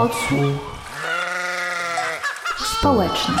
Odsłuch 0.00 0.80
społeczny. 2.56 3.34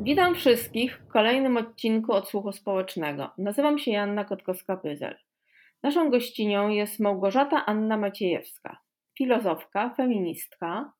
Witam 0.00 0.34
wszystkich 0.34 0.98
w 0.98 1.08
kolejnym 1.08 1.56
odcinku 1.56 2.12
Odsłuchu 2.12 2.52
Społecznego. 2.52 3.30
Nazywam 3.38 3.78
się 3.78 3.90
Janna 3.90 4.24
Kotkowska-Pyzel. 4.24 5.14
Naszą 5.82 6.10
gościnią 6.10 6.68
jest 6.68 7.00
Małgorzata 7.00 7.66
Anna 7.66 7.96
Maciejewska, 7.96 8.78
filozofka, 9.18 9.94
feministka, 9.96 10.92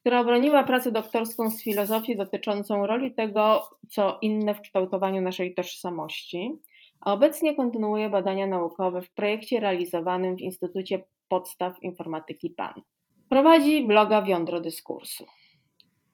która 0.00 0.20
obroniła 0.20 0.64
pracę 0.64 0.92
doktorską 0.92 1.50
z 1.50 1.62
filozofii 1.62 2.16
dotyczącą 2.16 2.86
roli 2.86 3.14
tego, 3.14 3.68
co 3.90 4.18
inne 4.22 4.54
w 4.54 4.60
kształtowaniu 4.60 5.22
naszej 5.22 5.54
tożsamości, 5.54 6.52
a 7.00 7.12
obecnie 7.12 7.54
kontynuuje 7.54 8.10
badania 8.10 8.46
naukowe 8.46 9.02
w 9.02 9.10
projekcie 9.10 9.60
realizowanym 9.60 10.36
w 10.36 10.40
Instytucie 10.40 11.04
Podstaw 11.28 11.82
Informatyki 11.82 12.50
PAN. 12.50 12.82
Prowadzi 13.28 13.86
bloga 13.86 14.22
Wiądro 14.22 14.60
Dyskursu. 14.60 15.26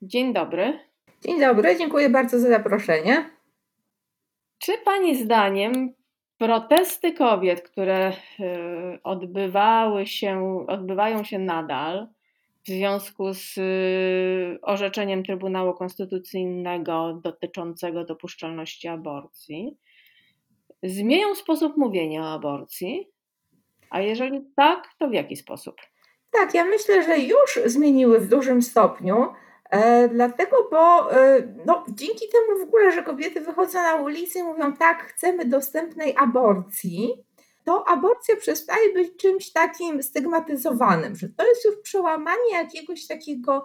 Dzień 0.03 0.33
dobry. 0.33 0.79
Dzień 1.25 1.41
dobry, 1.41 1.77
dziękuję 1.79 2.11
bardzo 2.11 2.39
za 2.39 2.49
zaproszenie. 2.49 3.31
Czy 4.59 4.73
Pani 4.85 5.17
zdaniem 5.17 5.95
protesty 6.39 7.13
kobiet, 7.13 7.63
które 7.63 8.11
y, 8.11 8.15
odbywały 9.03 10.07
się, 10.07 10.65
odbywają 10.69 11.25
się 11.25 11.39
nadal 11.39 12.09
w 12.65 12.69
związku 12.69 13.35
z 13.35 13.59
y, 13.59 14.59
orzeczeniem 14.63 15.25
Trybunału 15.25 15.75
Konstytucyjnego 15.75 17.21
dotyczącego 17.25 18.05
dopuszczalności 18.05 18.89
aborcji, 18.89 19.77
zmienią 20.83 21.35
sposób 21.35 21.77
mówienia 21.77 22.23
o 22.23 22.33
aborcji? 22.33 23.12
A 23.93 24.01
jeżeli 24.01 24.51
tak, 24.57 24.89
to 24.99 25.09
w 25.09 25.13
jaki 25.13 25.37
sposób? 25.37 25.77
Tak, 26.31 26.55
ja 26.55 26.65
myślę, 26.65 27.03
że 27.03 27.19
już 27.19 27.61
zmieniły 27.65 28.21
w 28.21 28.29
dużym 28.29 28.63
stopniu. 28.63 29.27
E, 29.71 30.09
dlatego, 30.09 30.69
bo 30.71 31.13
e, 31.13 31.43
no, 31.67 31.85
dzięki 31.89 32.27
temu 32.33 32.59
w 32.59 32.69
ogóle, 32.69 32.93
że 32.93 33.03
kobiety 33.03 33.41
wychodzą 33.41 33.83
na 33.83 33.95
ulicę 33.95 34.39
i 34.39 34.43
mówią 34.43 34.77
tak, 34.77 35.03
chcemy 35.03 35.45
dostępnej 35.45 36.15
aborcji, 36.19 37.25
to 37.65 37.89
aborcja 37.89 38.37
przestaje 38.37 38.93
być 38.93 39.17
czymś 39.17 39.53
takim 39.53 40.03
stygmatyzowanym, 40.03 41.17
że 41.17 41.29
to 41.29 41.47
jest 41.47 41.65
już 41.65 41.77
przełamanie 41.83 42.53
jakiegoś 42.53 43.07
takiego 43.07 43.65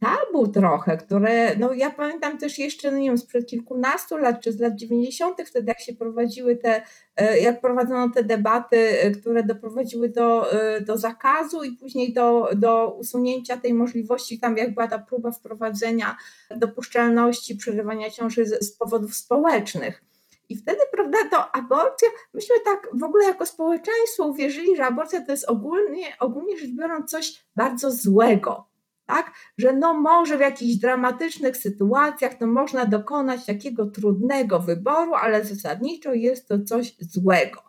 tabu 0.00 0.48
trochę, 0.48 0.96
które, 0.96 1.56
no 1.56 1.72
ja 1.72 1.90
pamiętam 1.90 2.38
też 2.38 2.58
jeszcze, 2.58 2.90
no 2.90 2.98
nie 2.98 3.08
wiem, 3.08 3.18
sprzed 3.18 3.46
kilkunastu 3.46 4.16
lat, 4.16 4.40
czy 4.40 4.52
z 4.52 4.60
lat 4.60 4.76
90., 4.76 5.42
wtedy 5.46 5.68
jak 5.68 5.80
się 5.80 5.92
prowadziły 5.94 6.56
te, 6.56 6.82
e, 7.16 7.38
jak 7.38 7.60
prowadzono 7.60 8.14
te 8.14 8.24
debaty, 8.24 8.76
e, 8.76 9.10
które 9.10 9.42
doprowadziły 9.42 10.08
do, 10.08 10.52
e, 10.52 10.80
do 10.80 10.98
zakazu 10.98 11.62
i 11.62 11.72
później 11.72 12.12
do, 12.12 12.48
do 12.56 12.96
usunięcia 12.98 13.56
tej 13.56 13.74
możliwości, 13.74 14.40
tam 14.40 14.56
jak 14.56 14.74
była 14.74 14.88
ta 14.88 14.98
próba 14.98 15.30
wprowadzenia 15.30 16.16
dopuszczalności 16.56 17.56
przerywania 17.56 18.10
ciąży 18.10 18.46
z, 18.46 18.66
z 18.66 18.72
powodów 18.76 19.14
społecznych. 19.14 20.04
I 20.48 20.56
wtedy, 20.56 20.80
prawda, 20.92 21.18
to 21.30 21.56
aborcja, 21.56 22.08
myśmy 22.34 22.54
tak 22.64 22.88
w 22.94 23.02
ogóle 23.02 23.24
jako 23.24 23.46
społeczeństwo 23.46 24.26
uwierzyli, 24.26 24.76
że 24.76 24.84
aborcja 24.84 25.24
to 25.24 25.32
jest 25.32 25.48
ogólnie, 25.48 26.06
ogólnie 26.20 26.58
rzecz 26.58 26.70
biorąc 26.70 27.10
coś 27.10 27.44
bardzo 27.56 27.90
złego 27.90 28.69
tak? 29.10 29.32
Że 29.58 29.72
no 29.72 29.94
może 29.94 30.38
w 30.38 30.40
jakichś 30.40 30.74
dramatycznych 30.74 31.56
sytuacjach 31.56 32.40
no 32.40 32.46
można 32.46 32.86
dokonać 32.86 33.46
takiego 33.46 33.86
trudnego 33.86 34.60
wyboru, 34.60 35.14
ale 35.14 35.44
zasadniczo 35.44 36.14
jest 36.14 36.48
to 36.48 36.64
coś 36.64 36.96
złego. 37.00 37.62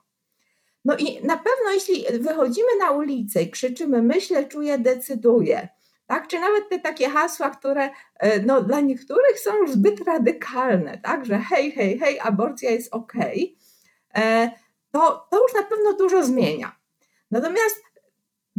No 0.85 0.97
i 0.97 1.23
na 1.23 1.37
pewno 1.37 1.71
jeśli 1.73 2.05
wychodzimy 2.19 2.67
na 2.79 2.91
ulicę 2.91 3.43
i 3.43 3.51
krzyczymy 3.51 4.01
myślę, 4.01 4.45
czuję, 4.45 4.77
decyduję, 4.77 5.67
tak? 6.07 6.27
Czy 6.27 6.39
nawet 6.39 6.69
te 6.69 6.79
takie 6.79 7.09
hasła, 7.09 7.49
które 7.49 7.89
e, 8.19 8.39
no, 8.39 8.61
dla 8.61 8.79
niektórych 8.79 9.39
są 9.39 9.57
już 9.57 9.71
zbyt 9.71 10.07
radykalne, 10.07 10.97
tak? 11.03 11.25
Że 11.25 11.37
hej, 11.37 11.71
hej, 11.71 11.99
hej, 11.99 12.19
aborcja 12.19 12.71
jest 12.71 12.93
ok, 12.93 13.13
e, 14.15 14.51
to, 14.91 15.27
to 15.31 15.41
już 15.41 15.53
na 15.53 15.63
pewno 15.63 15.93
dużo 15.93 16.23
zmienia. 16.23 16.75
Natomiast 17.31 17.83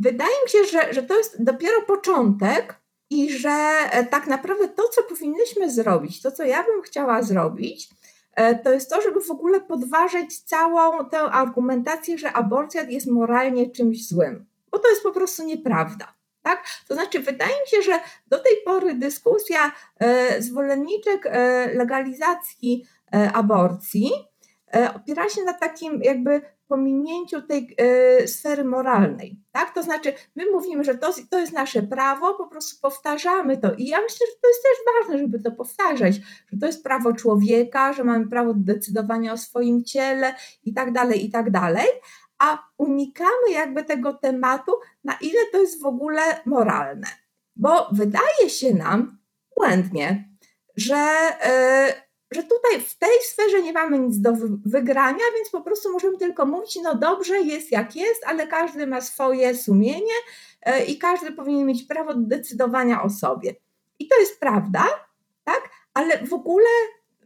Wydaje 0.03 0.35
mi 0.45 0.51
się, 0.51 0.65
że, 0.65 0.93
że 0.93 1.03
to 1.03 1.19
jest 1.19 1.45
dopiero 1.45 1.83
początek 1.83 2.81
i 3.11 3.33
że 3.33 3.51
e, 3.91 4.05
tak 4.05 4.27
naprawdę 4.27 4.69
to, 4.69 4.83
co 4.89 5.03
powinnyśmy 5.03 5.71
zrobić, 5.71 6.23
to, 6.23 6.33
co 6.33 6.45
ja 6.45 6.63
bym 6.63 6.83
chciała 6.83 7.23
zrobić, 7.23 7.89
e, 8.35 8.55
to 8.55 8.73
jest 8.73 8.91
to, 8.91 9.01
żeby 9.01 9.21
w 9.21 9.31
ogóle 9.31 9.61
podważyć 9.61 10.41
całą 10.41 11.09
tę 11.09 11.19
argumentację, 11.21 12.19
że 12.19 12.33
aborcja 12.33 12.83
jest 12.83 13.07
moralnie 13.07 13.71
czymś 13.71 14.09
złym, 14.09 14.47
bo 14.71 14.79
to 14.79 14.89
jest 14.89 15.03
po 15.03 15.13
prostu 15.13 15.45
nieprawda. 15.45 16.15
Tak? 16.43 16.65
To 16.89 16.95
znaczy, 16.95 17.19
wydaje 17.21 17.53
mi 17.53 17.69
się, 17.69 17.83
że 17.83 18.01
do 18.27 18.39
tej 18.39 18.53
pory 18.65 18.95
dyskusja 18.95 19.73
e, 19.99 20.43
zwolenniczek 20.43 21.25
legalizacji 21.75 22.87
aborcji 23.35 24.13
opiera 24.95 25.29
się 25.29 25.43
na 25.43 25.53
takim 25.53 26.03
jakby 26.03 26.43
pominięciu 26.73 27.43
tej 27.43 27.75
e, 27.79 28.29
sfery 28.29 28.65
moralnej. 28.65 29.41
Tak? 29.53 29.75
To 29.75 29.83
znaczy, 29.83 30.13
my 30.37 30.51
mówimy, 30.51 30.85
że 30.85 30.95
to, 30.95 31.13
to 31.31 31.39
jest 31.39 31.53
nasze 31.53 31.83
prawo, 31.83 32.35
po 32.35 32.47
prostu 32.47 32.81
powtarzamy 32.81 33.57
to. 33.59 33.75
I 33.75 33.87
ja 33.87 34.01
myślę, 34.01 34.27
że 34.27 34.41
to 34.43 34.49
jest 34.49 34.63
też 34.63 34.95
ważne, 34.95 35.19
żeby 35.19 35.41
to 35.41 35.51
powtarzać, 35.51 36.15
że 36.53 36.59
to 36.61 36.67
jest 36.67 36.85
prawo 36.85 37.13
człowieka, 37.13 37.93
że 37.93 38.05
mamy 38.05 38.29
prawo 38.29 38.55
do 38.55 38.75
decydowania 38.75 39.33
o 39.33 39.37
swoim 39.37 39.85
ciele 39.85 40.35
i 40.65 40.75
tak 40.75 40.93
dalej, 40.93 41.27
i 41.27 41.31
tak 41.31 41.51
dalej. 41.51 41.87
A 42.39 42.59
unikamy 42.79 43.51
jakby 43.51 43.85
tego 43.85 44.15
tematu, 44.15 44.73
na 45.05 45.15
ile 45.21 45.41
to 45.53 45.61
jest 45.61 45.83
w 45.83 45.87
ogóle 45.87 46.23
moralne. 46.47 47.07
Bo 47.57 47.89
wydaje 47.93 48.51
się 48.51 48.75
nam 48.75 49.19
błędnie, 49.57 50.29
że. 50.77 51.17
Yy, 51.87 52.02
że 52.35 52.43
tutaj 52.43 52.81
w 52.81 52.99
tej 52.99 53.23
sferze 53.23 53.63
nie 53.63 53.73
mamy 53.73 53.99
nic 53.99 54.21
do 54.21 54.33
wygrania, 54.65 55.25
więc 55.37 55.51
po 55.51 55.61
prostu 55.61 55.93
możemy 55.93 56.19
tylko 56.19 56.47
mówić, 56.47 56.79
no 56.83 56.95
dobrze, 56.95 57.41
jest 57.41 57.73
jak 57.73 57.97
jest, 57.97 58.25
ale 58.27 58.47
każdy 58.47 58.87
ma 58.87 59.01
swoje 59.01 59.55
sumienie 59.55 60.15
e, 60.63 60.85
i 60.85 60.99
każdy 60.99 61.33
powinien 61.33 61.67
mieć 61.67 61.83
prawo 61.83 62.15
do 62.15 62.21
decydowania 62.21 63.03
o 63.03 63.11
sobie. 63.11 63.55
I 63.99 64.09
to 64.09 64.21
jest 64.21 64.41
prawda, 64.41 64.85
tak? 65.45 65.71
Ale 65.95 66.27
w 66.27 66.33
ogóle 66.33 66.69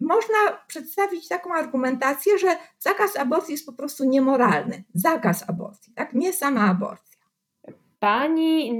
można 0.00 0.36
przedstawić 0.66 1.28
taką 1.28 1.54
argumentację, 1.54 2.38
że 2.38 2.56
zakaz 2.78 3.16
aborcji 3.16 3.52
jest 3.52 3.66
po 3.66 3.72
prostu 3.72 4.04
niemoralny. 4.04 4.84
Zakaz 4.94 5.48
aborcji, 5.48 5.92
tak? 5.94 6.12
Nie 6.12 6.32
sama 6.32 6.70
aborcja. 6.70 7.16
Pani 7.98 8.78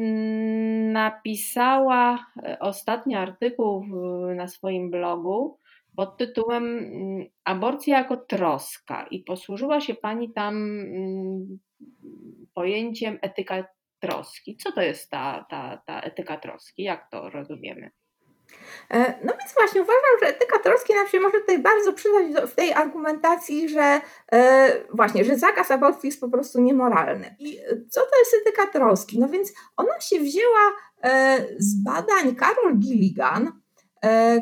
napisała 0.92 2.26
e, 2.42 2.59
ostatni 2.60 3.16
artykuł 3.16 3.84
na 4.36 4.48
swoim 4.48 4.91
blogu 4.91 5.59
pod 5.97 6.17
tytułem 6.17 6.65
mm, 6.79 7.27
Aborcja 7.45 7.99
jako 7.99 8.17
troska 8.17 9.07
i 9.11 9.21
posłużyła 9.21 9.81
się 9.81 9.95
Pani 9.95 10.33
tam 10.33 10.55
mm, 10.57 11.59
pojęciem 12.55 13.19
etyka 13.23 13.65
troski. 14.01 14.57
Co 14.57 14.73
to 14.73 14.83
jest 14.83 15.11
ta, 15.11 15.47
ta, 15.51 15.83
ta 15.87 16.01
etyka 16.01 16.37
troski? 16.37 16.83
Jak 16.83 17.11
to 17.11 17.31
rozumiemy? 17.31 17.91
E, 18.91 18.99
no 19.25 19.33
więc 19.41 19.55
właśnie 19.55 19.83
uważam, 19.83 20.11
że 20.23 20.29
etyka 20.29 20.59
troski 20.59 20.95
nam 20.95 21.09
się 21.09 21.21
może 21.21 21.41
tutaj 21.41 21.59
bardzo 21.59 21.93
przydać 21.93 22.51
w 22.51 22.55
tej 22.55 22.73
argumentacji, 22.73 23.69
że 23.69 24.01
e, 24.33 24.71
właśnie, 24.95 25.25
że 25.25 25.39
zakaz 25.39 25.71
aborcji 25.71 26.07
jest 26.07 26.21
po 26.21 26.28
prostu 26.28 26.61
niemoralny. 26.61 27.37
I 27.39 27.59
co 27.91 28.01
to 28.01 28.19
jest 28.19 28.34
etyka 28.43 28.67
troski? 28.67 29.19
No 29.19 29.28
więc 29.28 29.53
ona 29.77 30.01
się 30.01 30.21
wzięła 30.21 30.73
e, 31.03 31.39
z 31.59 31.83
badań 31.84 32.37
Carol 32.37 32.78
Gilligan, 32.78 33.53
E, 33.53 33.66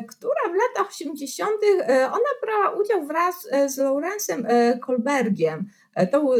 która 0.09 0.41
w 0.49 0.55
latach 0.55 0.91
80. 0.91 1.51
E, 1.63 2.07
ona 2.07 2.29
brała 2.41 2.81
udział 2.81 3.05
wraz 3.05 3.47
e, 3.51 3.69
z 3.69 3.77
Lawrence'em 3.77 4.45
Kolbergiem. 4.79 5.65
To 6.11 6.21
był 6.21 6.33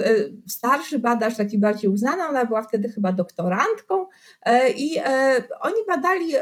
starszy 0.47 0.99
badacz, 0.99 1.37
taki 1.37 1.57
bardziej 1.57 1.91
uznany, 1.91 2.27
ona 2.27 2.45
była 2.45 2.61
wtedy 2.61 2.89
chyba 2.89 3.11
doktorantką 3.11 4.07
i 4.77 4.99
oni 5.61 5.75
badali 5.87 6.33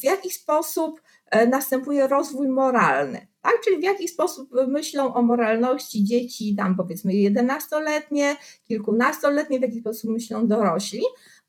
w 0.00 0.04
jaki 0.04 0.30
sposób 0.30 1.00
następuje 1.48 2.06
rozwój 2.06 2.48
moralny. 2.48 3.26
Tak? 3.42 3.52
Czyli 3.64 3.76
w 3.76 3.82
jaki 3.82 4.08
sposób 4.08 4.50
myślą 4.68 5.14
o 5.14 5.22
moralności 5.22 6.04
dzieci, 6.04 6.56
tam 6.56 6.76
powiedzmy 6.76 7.12
11-letnie, 7.12 8.36
kilkunastoletnie, 8.68 9.58
w 9.58 9.62
jaki 9.62 9.80
sposób 9.80 10.10
myślą 10.10 10.48
dorośli. 10.48 11.02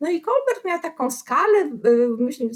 No 0.03 0.09
i 0.09 0.21
Colbert 0.21 0.65
miał 0.65 0.79
taką 0.79 1.11
skalę, 1.11 1.59
y, 1.85 2.07
myślę, 2.19 2.47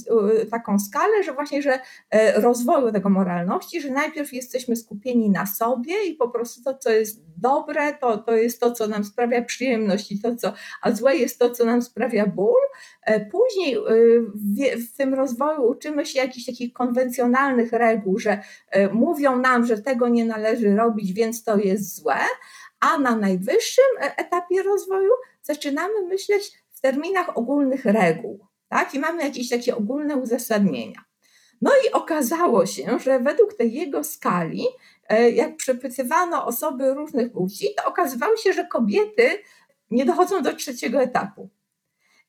y, 0.41 0.45
taką 0.45 0.79
skalę, 0.79 1.23
że 1.23 1.33
właśnie, 1.33 1.61
że 1.61 1.79
e, 2.09 2.41
rozwoju 2.41 2.91
tego 2.91 3.09
moralności, 3.09 3.81
że 3.81 3.89
najpierw 3.89 4.33
jesteśmy 4.33 4.75
skupieni 4.75 5.29
na 5.29 5.45
sobie 5.45 6.05
i 6.05 6.13
po 6.13 6.29
prostu 6.29 6.63
to, 6.63 6.77
co 6.77 6.89
jest 6.89 7.23
dobre, 7.37 7.93
to, 7.93 8.17
to 8.17 8.35
jest 8.35 8.59
to, 8.59 8.71
co 8.71 8.87
nam 8.87 9.03
sprawia 9.03 9.41
przyjemność 9.41 10.11
i 10.11 10.21
to, 10.21 10.35
co, 10.35 10.53
a 10.81 10.91
złe 10.91 11.15
jest 11.15 11.39
to, 11.39 11.49
co 11.49 11.65
nam 11.65 11.81
sprawia 11.81 12.25
ból. 12.25 12.61
E, 13.01 13.25
później 13.25 13.75
y, 13.75 14.21
w, 14.21 14.85
w 14.85 14.97
tym 14.97 15.13
rozwoju 15.13 15.67
uczymy 15.67 16.05
się 16.05 16.19
jakichś 16.19 16.45
takich 16.45 16.73
konwencjonalnych 16.73 17.71
reguł, 17.71 18.19
że 18.19 18.41
e, 18.69 18.87
mówią 18.87 19.39
nam, 19.39 19.65
że 19.65 19.77
tego 19.77 20.07
nie 20.07 20.25
należy 20.25 20.75
robić, 20.75 21.13
więc 21.13 21.43
to 21.43 21.57
jest 21.57 21.95
złe, 21.95 22.19
a 22.79 22.97
na 22.97 23.15
najwyższym 23.15 23.85
etapie 24.17 24.63
rozwoju 24.63 25.11
zaczynamy 25.43 26.01
myśleć 26.07 26.66
w 26.77 26.81
terminach 26.81 27.37
ogólnych 27.37 27.85
reguł, 27.85 28.47
tak? 28.69 28.93
I 28.93 28.99
mamy 28.99 29.23
jakieś 29.23 29.49
takie 29.49 29.75
ogólne 29.75 30.15
uzasadnienia. 30.15 31.05
No 31.61 31.71
i 31.85 31.91
okazało 31.91 32.65
się, 32.65 32.99
że 32.99 33.19
według 33.19 33.53
tej 33.53 33.73
jego 33.73 34.03
skali, 34.03 34.65
e, 35.09 35.31
jak 35.31 35.55
przepytywano 35.55 36.45
osoby 36.45 36.93
różnych 36.93 37.31
płci, 37.31 37.67
to 37.77 37.85
okazywało 37.85 38.37
się, 38.37 38.53
że 38.53 38.65
kobiety 38.65 39.29
nie 39.91 40.05
dochodzą 40.05 40.41
do 40.41 40.53
trzeciego 40.53 41.01
etapu. 41.01 41.49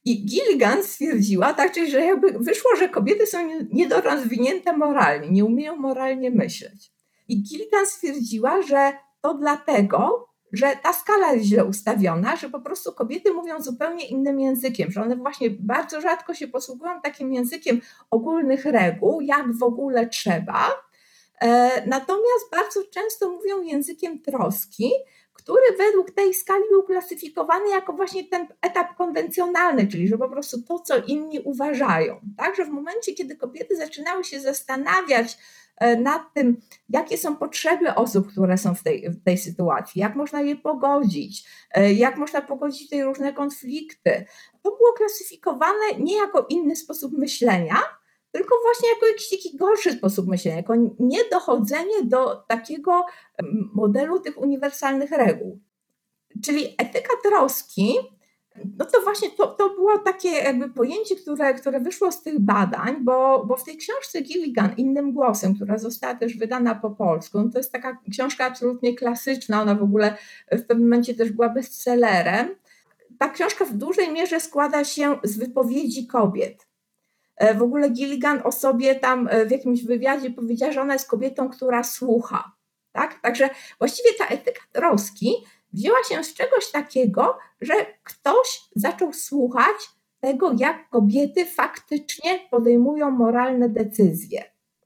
I 0.04 0.24
Gilligan 0.24 0.84
stwierdziła, 0.84 1.54
tak, 1.54 1.72
czyli 1.72 1.90
że 1.90 2.00
jakby 2.00 2.32
wyszło, 2.38 2.76
że 2.76 2.88
kobiety 2.88 3.26
są 3.26 3.38
niedorozwinięte 3.72 4.76
moralnie, 4.76 5.30
nie 5.30 5.44
umieją 5.44 5.76
moralnie 5.76 6.30
myśleć. 6.30 6.92
I 7.28 7.42
Gilligan 7.42 7.86
stwierdziła, 7.86 8.62
że 8.62 8.92
to 9.20 9.34
dlatego, 9.34 10.28
że 10.52 10.76
ta 10.82 10.92
skala 10.92 11.32
jest 11.32 11.46
źle 11.46 11.64
ustawiona, 11.64 12.36
że 12.36 12.50
po 12.50 12.60
prostu 12.60 12.92
kobiety 12.92 13.32
mówią 13.32 13.60
zupełnie 13.60 14.06
innym 14.06 14.40
językiem, 14.40 14.90
że 14.90 15.02
one 15.02 15.16
właśnie 15.16 15.50
bardzo 15.50 16.00
rzadko 16.00 16.34
się 16.34 16.48
posługują 16.48 17.00
takim 17.00 17.32
językiem 17.32 17.80
ogólnych 18.10 18.64
reguł, 18.64 19.20
jak 19.20 19.52
w 19.52 19.62
ogóle 19.62 20.06
trzeba. 20.06 20.70
E, 21.40 21.70
natomiast 21.86 22.50
bardzo 22.52 22.80
często 22.90 23.30
mówią 23.30 23.62
językiem 23.62 24.22
troski, 24.22 24.90
który 25.32 25.62
według 25.78 26.10
tej 26.10 26.34
skali 26.34 26.64
był 26.70 26.82
klasyfikowany 26.82 27.70
jako 27.70 27.92
właśnie 27.92 28.24
ten 28.24 28.46
etap 28.62 28.96
konwencjonalny, 28.96 29.86
czyli 29.86 30.08
że 30.08 30.18
po 30.18 30.28
prostu 30.28 30.62
to, 30.62 30.78
co 30.78 30.94
inni 31.06 31.40
uważają. 31.40 32.20
Także 32.36 32.64
w 32.64 32.68
momencie, 32.68 33.12
kiedy 33.12 33.36
kobiety 33.36 33.76
zaczynały 33.76 34.24
się 34.24 34.40
zastanawiać 34.40 35.38
nad 35.80 36.22
tym, 36.34 36.56
jakie 36.88 37.18
są 37.18 37.36
potrzeby 37.36 37.94
osób, 37.94 38.28
które 38.32 38.58
są 38.58 38.74
w 38.74 38.82
tej, 38.82 39.10
w 39.10 39.24
tej 39.24 39.38
sytuacji, 39.38 40.00
jak 40.00 40.16
można 40.16 40.40
je 40.40 40.56
pogodzić, 40.56 41.48
e, 41.74 41.92
jak 41.92 42.16
można 42.16 42.42
pogodzić 42.42 42.88
te 42.90 43.04
różne 43.04 43.32
konflikty, 43.32 44.24
to 44.62 44.76
było 44.76 44.92
klasyfikowane 44.96 45.94
nie 45.98 46.16
jako 46.16 46.46
inny 46.48 46.76
sposób 46.76 47.12
myślenia, 47.12 47.76
tylko 48.32 48.56
właśnie 48.62 48.88
jako 48.88 49.06
jakiś 49.06 49.30
taki 49.30 49.56
gorszy 49.56 49.92
sposób 49.92 50.26
myślenia, 50.26 50.56
jako 50.56 50.74
niedochodzenie 50.98 52.02
do 52.04 52.36
takiego 52.36 53.04
modelu 53.74 54.20
tych 54.20 54.38
uniwersalnych 54.38 55.10
reguł. 55.10 55.60
Czyli 56.44 56.74
etyka 56.78 57.12
troski, 57.22 57.94
no 58.78 58.84
to 58.84 59.00
właśnie 59.00 59.30
to, 59.30 59.46
to 59.46 59.70
było 59.70 59.98
takie 59.98 60.28
jakby 60.28 60.68
pojęcie, 60.68 61.16
które, 61.16 61.54
które 61.54 61.80
wyszło 61.80 62.12
z 62.12 62.22
tych 62.22 62.40
badań, 62.40 62.96
bo, 63.00 63.44
bo 63.46 63.56
w 63.56 63.64
tej 63.64 63.76
książce 63.76 64.20
Gilligan 64.20 64.70
innym 64.76 65.12
głosem, 65.12 65.54
która 65.54 65.78
została 65.78 66.14
też 66.14 66.36
wydana 66.36 66.74
po 66.74 66.90
polsku, 66.90 67.40
no 67.40 67.50
to 67.50 67.58
jest 67.58 67.72
taka 67.72 67.98
książka 68.10 68.44
absolutnie 68.44 68.94
klasyczna, 68.94 69.62
ona 69.62 69.74
w 69.74 69.82
ogóle 69.82 70.16
w 70.52 70.62
pewnym 70.62 70.88
momencie 70.88 71.14
też 71.14 71.32
była 71.32 71.48
bestsellerem. 71.48 72.48
Ta 73.18 73.28
książka 73.28 73.64
w 73.64 73.72
dużej 73.72 74.12
mierze 74.12 74.40
składa 74.40 74.84
się 74.84 75.18
z 75.24 75.38
wypowiedzi 75.38 76.06
kobiet 76.06 76.68
E, 77.38 77.54
w 77.54 77.62
ogóle 77.62 77.90
Gilligan 77.90 78.40
o 78.44 78.52
sobie 78.52 78.94
tam 78.94 79.28
e, 79.30 79.46
w 79.46 79.50
jakimś 79.50 79.84
wywiadzie 79.84 80.30
powiedziała, 80.30 80.72
że 80.72 80.80
ona 80.80 80.92
jest 80.92 81.08
kobietą, 81.08 81.48
która 81.48 81.84
słucha. 81.84 82.52
Tak? 82.92 83.20
Także 83.20 83.50
właściwie 83.78 84.08
ta 84.18 84.26
etyka 84.26 84.60
troski 84.72 85.32
wzięła 85.72 86.04
się 86.08 86.24
z 86.24 86.34
czegoś 86.34 86.70
takiego, 86.70 87.38
że 87.60 87.74
ktoś 88.04 88.60
zaczął 88.76 89.12
słuchać 89.12 89.76
tego, 90.20 90.52
jak 90.58 90.90
kobiety 90.90 91.46
faktycznie 91.46 92.40
podejmują 92.50 93.10
moralne 93.10 93.68
decyzje. 93.68 94.44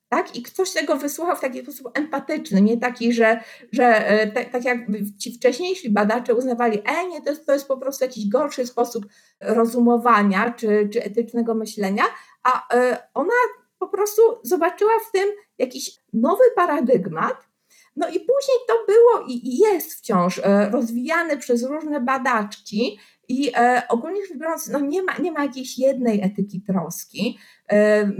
Tak? 0.09 0.37
I 0.37 0.43
ktoś 0.43 0.73
tego 0.73 0.97
wysłuchał 0.97 1.37
w 1.37 1.41
taki 1.41 1.63
sposób 1.63 1.91
empatyczny, 1.95 2.63
nie 2.63 2.77
taki, 2.77 3.13
że, 3.13 3.41
że 3.73 4.05
tak, 4.35 4.51
tak 4.51 4.65
jak 4.65 4.79
ci 5.19 5.35
wcześniejsi 5.35 5.91
badacze 5.91 6.35
uznawali, 6.35 6.83
e 6.85 7.09
nie, 7.09 7.23
to 7.23 7.31
jest, 7.31 7.47
to 7.47 7.53
jest 7.53 7.69
po 7.69 7.77
prostu 7.77 8.05
jakiś 8.05 8.29
gorszy 8.29 8.67
sposób 8.67 9.07
rozumowania 9.41 10.51
czy, 10.51 10.89
czy 10.93 11.05
etycznego 11.05 11.55
myślenia, 11.55 12.05
a 12.43 12.75
e, 12.75 13.09
ona 13.15 13.35
po 13.79 13.89
prostu 13.89 14.23
zobaczyła 14.43 14.93
w 15.09 15.13
tym 15.13 15.29
jakiś 15.59 15.97
nowy 16.13 16.45
paradygmat. 16.57 17.52
No 17.97 18.09
i 18.09 18.13
później 18.13 18.59
to 18.69 18.75
było 18.87 19.27
i 19.29 19.59
jest 19.59 19.95
wciąż 19.95 20.39
e, 20.39 20.71
rozwijane 20.71 21.37
przez 21.37 21.63
różne 21.63 22.01
badaczki, 22.01 22.99
i 23.29 23.51
e, 23.57 23.83
ogólnie 23.89 24.27
rzecz 24.27 24.39
biorąc, 24.39 24.69
no 24.69 24.81
nie, 24.81 25.03
ma, 25.03 25.19
nie 25.19 25.33
ma 25.33 25.45
jakiejś 25.45 25.79
jednej 25.79 26.23
etyki 26.23 26.63
troski. 26.63 27.39
E, 27.73 28.11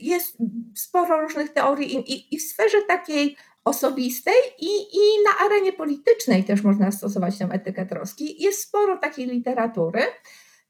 jest 0.00 0.36
sporo 0.74 1.20
różnych 1.20 1.52
teorii 1.52 1.94
i, 1.96 2.12
i, 2.12 2.34
i 2.34 2.38
w 2.38 2.42
sferze 2.42 2.82
takiej 2.88 3.36
osobistej 3.64 4.34
i, 4.58 4.66
i 4.92 5.00
na 5.24 5.46
arenie 5.46 5.72
politycznej 5.72 6.44
też 6.44 6.62
można 6.62 6.90
stosować 6.90 7.38
tę 7.38 7.48
etykę 7.52 7.86
troski. 7.86 8.42
Jest 8.42 8.62
sporo 8.62 8.98
takiej 8.98 9.26
literatury. 9.26 10.02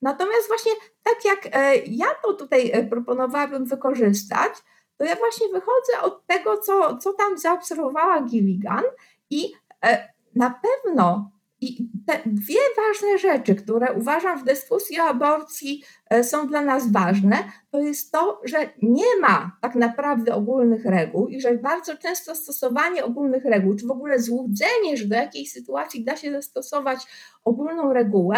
Natomiast 0.03 0.49
właśnie 0.49 0.73
tak 1.03 1.25
jak 1.25 1.57
ja 1.87 2.07
to 2.25 2.35
tutaj 2.35 2.89
proponowałabym 2.91 3.65
wykorzystać, 3.65 4.53
to 4.97 5.05
ja 5.05 5.17
właśnie 5.17 5.49
wychodzę 5.49 6.01
od 6.03 6.27
tego, 6.27 6.59
co, 6.59 6.97
co 6.97 7.13
tam 7.13 7.39
zaobserwowała 7.39 8.23
Gilligan 8.23 8.85
i 9.31 9.53
e, 9.85 10.09
na 10.35 10.61
pewno 10.63 11.31
i 11.63 11.89
te 12.07 12.21
dwie 12.27 12.61
ważne 12.77 13.19
rzeczy, 13.19 13.55
które 13.55 13.93
uważam 13.93 14.39
w 14.39 14.45
dyskusji 14.45 15.01
o 15.01 15.05
aborcji 15.05 15.83
są 16.23 16.47
dla 16.47 16.61
nas 16.61 16.93
ważne, 16.93 17.37
to 17.71 17.81
jest 17.81 18.13
to, 18.13 18.41
że 18.45 18.69
nie 18.83 19.17
ma 19.21 19.57
tak 19.61 19.75
naprawdę 19.75 20.35
ogólnych 20.35 20.85
reguł 20.85 21.29
i 21.29 21.41
że 21.41 21.55
bardzo 21.55 21.97
często 21.97 22.35
stosowanie 22.35 23.05
ogólnych 23.05 23.45
reguł, 23.45 23.77
czy 23.77 23.87
w 23.87 23.91
ogóle 23.91 24.19
złudzenie, 24.19 24.97
że 24.97 25.07
do 25.07 25.15
jakiejś 25.15 25.53
sytuacji 25.53 26.05
da 26.05 26.17
się 26.17 26.33
zastosować 26.33 26.99
ogólną 27.45 27.93
regułę, 27.93 28.37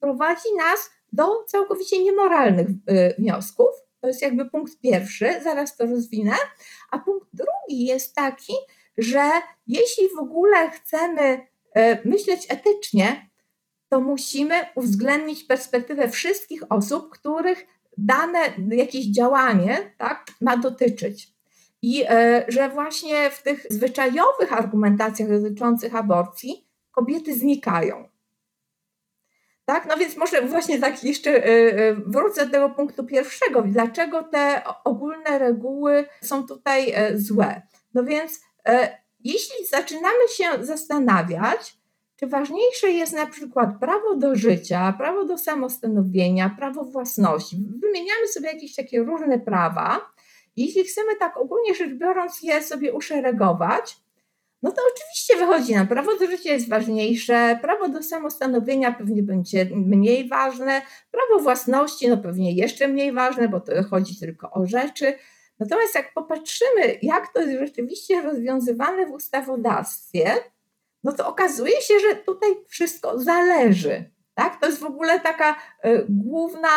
prowadzi 0.00 0.54
nas 0.58 0.90
do 1.12 1.44
całkowicie 1.46 2.02
niemoralnych 2.02 2.68
y, 2.68 3.14
wniosków. 3.18 3.83
To 4.04 4.08
jest 4.08 4.22
jakby 4.22 4.50
punkt 4.50 4.80
pierwszy, 4.80 5.40
zaraz 5.42 5.76
to 5.76 5.86
rozwinę. 5.86 6.34
A 6.90 6.98
punkt 6.98 7.28
drugi 7.32 7.84
jest 7.84 8.14
taki, 8.14 8.52
że 8.98 9.30
jeśli 9.66 10.08
w 10.16 10.18
ogóle 10.18 10.70
chcemy 10.70 11.32
y, 11.32 11.40
myśleć 12.04 12.46
etycznie, 12.48 13.30
to 13.88 14.00
musimy 14.00 14.54
uwzględnić 14.74 15.44
perspektywę 15.44 16.08
wszystkich 16.08 16.72
osób, 16.72 17.10
których 17.10 17.66
dane 17.98 18.38
jakieś 18.70 19.06
działanie 19.06 19.94
tak, 19.98 20.26
ma 20.40 20.56
dotyczyć. 20.56 21.32
I 21.82 22.02
y, 22.02 22.06
że 22.48 22.68
właśnie 22.68 23.30
w 23.30 23.42
tych 23.42 23.66
zwyczajowych 23.70 24.52
argumentacjach 24.52 25.28
dotyczących 25.28 25.94
aborcji 25.94 26.68
kobiety 26.90 27.34
znikają. 27.34 28.08
Tak, 29.64 29.86
no 29.86 29.96
więc 29.96 30.16
może 30.16 30.42
właśnie 30.42 30.78
tak 30.78 31.04
jeszcze 31.04 31.30
e, 31.30 31.48
e, 31.48 31.94
wrócę 31.94 32.46
do 32.46 32.52
tego 32.52 32.70
punktu 32.70 33.04
pierwszego. 33.04 33.62
Dlaczego 33.62 34.22
te 34.22 34.62
ogólne 34.84 35.38
reguły 35.38 36.04
są 36.22 36.46
tutaj 36.46 36.92
e, 36.94 37.18
złe? 37.18 37.62
No 37.94 38.04
więc 38.04 38.40
jeśli 39.20 39.66
zaczynamy 39.66 40.28
się 40.36 40.44
zastanawiać, 40.60 41.76
czy 42.16 42.26
ważniejsze 42.26 42.90
jest 42.90 43.12
na 43.12 43.26
przykład 43.26 43.70
prawo 43.80 44.16
do 44.16 44.34
życia, 44.34 44.94
prawo 44.98 45.24
do 45.24 45.38
samostanowienia, 45.38 46.54
prawo 46.58 46.84
własności, 46.84 47.56
wymieniamy 47.82 48.28
sobie 48.28 48.52
jakieś 48.52 48.74
takie 48.74 49.02
różne 49.02 49.38
prawa, 49.38 50.00
jeśli 50.56 50.84
chcemy 50.84 51.16
tak 51.16 51.36
ogólnie 51.36 51.74
rzecz 51.74 51.90
biorąc 51.94 52.42
je 52.42 52.62
sobie 52.62 52.92
uszeregować, 52.92 53.96
no 54.64 54.72
to 54.72 54.82
oczywiście 54.94 55.36
wychodzi 55.36 55.74
na 55.74 55.86
prawo 55.86 56.18
do 56.18 56.26
życia 56.26 56.52
jest 56.52 56.68
ważniejsze, 56.68 57.58
prawo 57.62 57.88
do 57.88 58.02
samostanowienia 58.02 58.92
pewnie 58.92 59.22
będzie 59.22 59.68
mniej 59.74 60.28
ważne, 60.28 60.82
prawo 61.10 61.42
własności 61.42 62.08
no 62.08 62.16
pewnie 62.16 62.52
jeszcze 62.52 62.88
mniej 62.88 63.12
ważne, 63.12 63.48
bo 63.48 63.60
to 63.60 63.72
chodzi 63.90 64.20
tylko 64.20 64.50
o 64.50 64.66
rzeczy. 64.66 65.14
Natomiast 65.58 65.94
jak 65.94 66.14
popatrzymy, 66.14 66.98
jak 67.02 67.32
to 67.32 67.40
jest 67.40 67.60
rzeczywiście 67.60 68.22
rozwiązywane 68.22 69.06
w 69.06 69.10
ustawodawstwie, 69.10 70.34
no 71.04 71.12
to 71.12 71.28
okazuje 71.28 71.80
się, 71.80 71.94
że 72.08 72.16
tutaj 72.16 72.50
wszystko 72.68 73.18
zależy. 73.18 74.10
Tak? 74.34 74.60
To 74.60 74.66
jest 74.66 74.78
w 74.78 74.84
ogóle 74.84 75.20
taka 75.20 75.52
y, 75.84 76.06
główna 76.08 76.68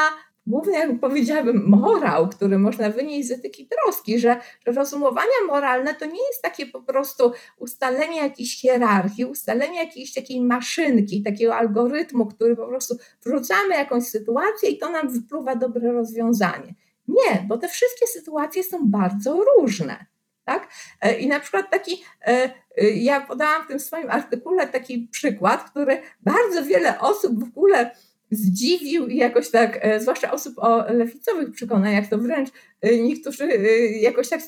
główny, 0.47 0.73
jak 0.73 0.99
powiedziałabym, 0.99 1.63
morał, 1.69 2.29
który 2.29 2.57
można 2.57 2.89
wynieść 2.89 3.27
z 3.27 3.31
etyki 3.31 3.67
troski, 3.67 4.19
że, 4.19 4.39
że 4.67 4.71
rozumowania 4.71 5.45
moralne 5.47 5.93
to 5.93 6.05
nie 6.05 6.27
jest 6.27 6.41
takie 6.41 6.65
po 6.65 6.81
prostu 6.81 7.31
ustalenie 7.57 8.17
jakiejś 8.17 8.61
hierarchii, 8.61 9.25
ustalenie 9.25 9.79
jakiejś 9.79 10.13
takiej 10.13 10.41
maszynki, 10.41 11.23
takiego 11.23 11.55
algorytmu, 11.55 12.25
który 12.25 12.55
po 12.55 12.67
prostu 12.67 12.97
wrzucamy 13.25 13.75
jakąś 13.75 14.03
sytuację 14.03 14.69
i 14.69 14.77
to 14.77 14.89
nam 14.89 15.09
wypluwa 15.09 15.55
dobre 15.55 15.91
rozwiązanie. 15.91 16.75
Nie, 17.07 17.45
bo 17.47 17.57
te 17.57 17.67
wszystkie 17.67 18.07
sytuacje 18.07 18.63
są 18.63 18.77
bardzo 18.83 19.43
różne. 19.43 20.05
Tak? 20.45 20.67
E, 21.01 21.19
I 21.19 21.27
na 21.27 21.39
przykład 21.39 21.71
taki, 21.71 22.03
e, 22.27 22.53
e, 22.77 22.89
ja 22.89 23.21
podałam 23.21 23.63
w 23.63 23.67
tym 23.67 23.79
swoim 23.79 24.11
artykule 24.11 24.67
taki 24.67 25.07
przykład, 25.11 25.69
który 25.69 26.01
bardzo 26.21 26.63
wiele 26.63 26.99
osób 26.99 27.39
w 27.39 27.47
ogóle 27.47 27.91
zdziwił 28.31 29.07
i 29.07 29.17
jakoś 29.17 29.49
tak, 29.49 29.79
e, 29.81 29.99
zwłaszcza 29.99 30.31
osób 30.31 30.53
o 30.57 30.93
lewicowych 30.93 31.51
przekonaniach, 31.51 32.07
to 32.09 32.17
wręcz 32.17 32.49
e, 32.81 32.97
niektórzy 32.97 33.43
e, 33.43 33.77
jakoś 33.87 34.29
tak 34.29 34.41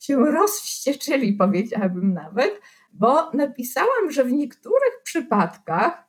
się 0.00 0.16
rozwścieczyli, 0.16 1.32
powiedziałabym 1.32 2.14
nawet, 2.14 2.60
bo 2.92 3.30
napisałam, 3.32 4.10
że 4.10 4.24
w 4.24 4.32
niektórych 4.32 5.02
przypadkach 5.04 6.04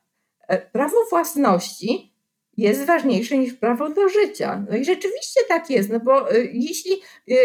prawo 0.72 0.96
własności 1.10 2.12
jest 2.56 2.84
ważniejsze 2.84 3.38
niż 3.38 3.54
prawo 3.54 3.90
do 3.90 4.08
życia. 4.08 4.64
No 4.70 4.76
i 4.76 4.84
rzeczywiście 4.84 5.40
tak 5.48 5.70
jest, 5.70 5.90
no 5.90 6.00
bo 6.00 6.26
jeśli 6.52 6.92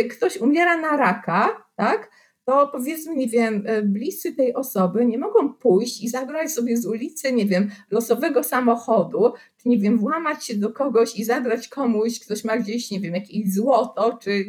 ktoś 0.10 0.38
umiera 0.38 0.78
na 0.78 0.98
raka, 0.98 1.66
tak, 1.76 2.12
to 2.52 2.68
powiedzmy, 2.68 3.16
nie 3.16 3.28
wiem, 3.28 3.68
y, 3.68 3.84
bliscy 3.84 4.36
tej 4.36 4.54
osoby 4.54 5.06
nie 5.06 5.18
mogą 5.18 5.54
pójść 5.54 6.04
i 6.04 6.10
zabrać 6.10 6.52
sobie 6.52 6.78
z 6.78 6.86
ulicy, 6.86 7.34
nie 7.34 7.46
wiem, 7.46 7.72
losowego 7.92 8.44
samochodu, 8.44 9.34
czy 9.58 9.70
nie 9.70 9.78
wiem, 9.78 9.98
włamać 9.98 10.46
się 10.46 10.56
do 10.56 10.70
kogoś 10.70 11.16
i 11.16 11.24
zabrać 11.24 11.68
komuś, 11.68 12.20
ktoś 12.20 12.44
ma 12.44 12.58
gdzieś, 12.58 12.92
nie 12.92 13.00
wiem, 13.00 13.16
jakieś 13.16 13.54
złoto, 13.54 14.18
czy, 14.22 14.46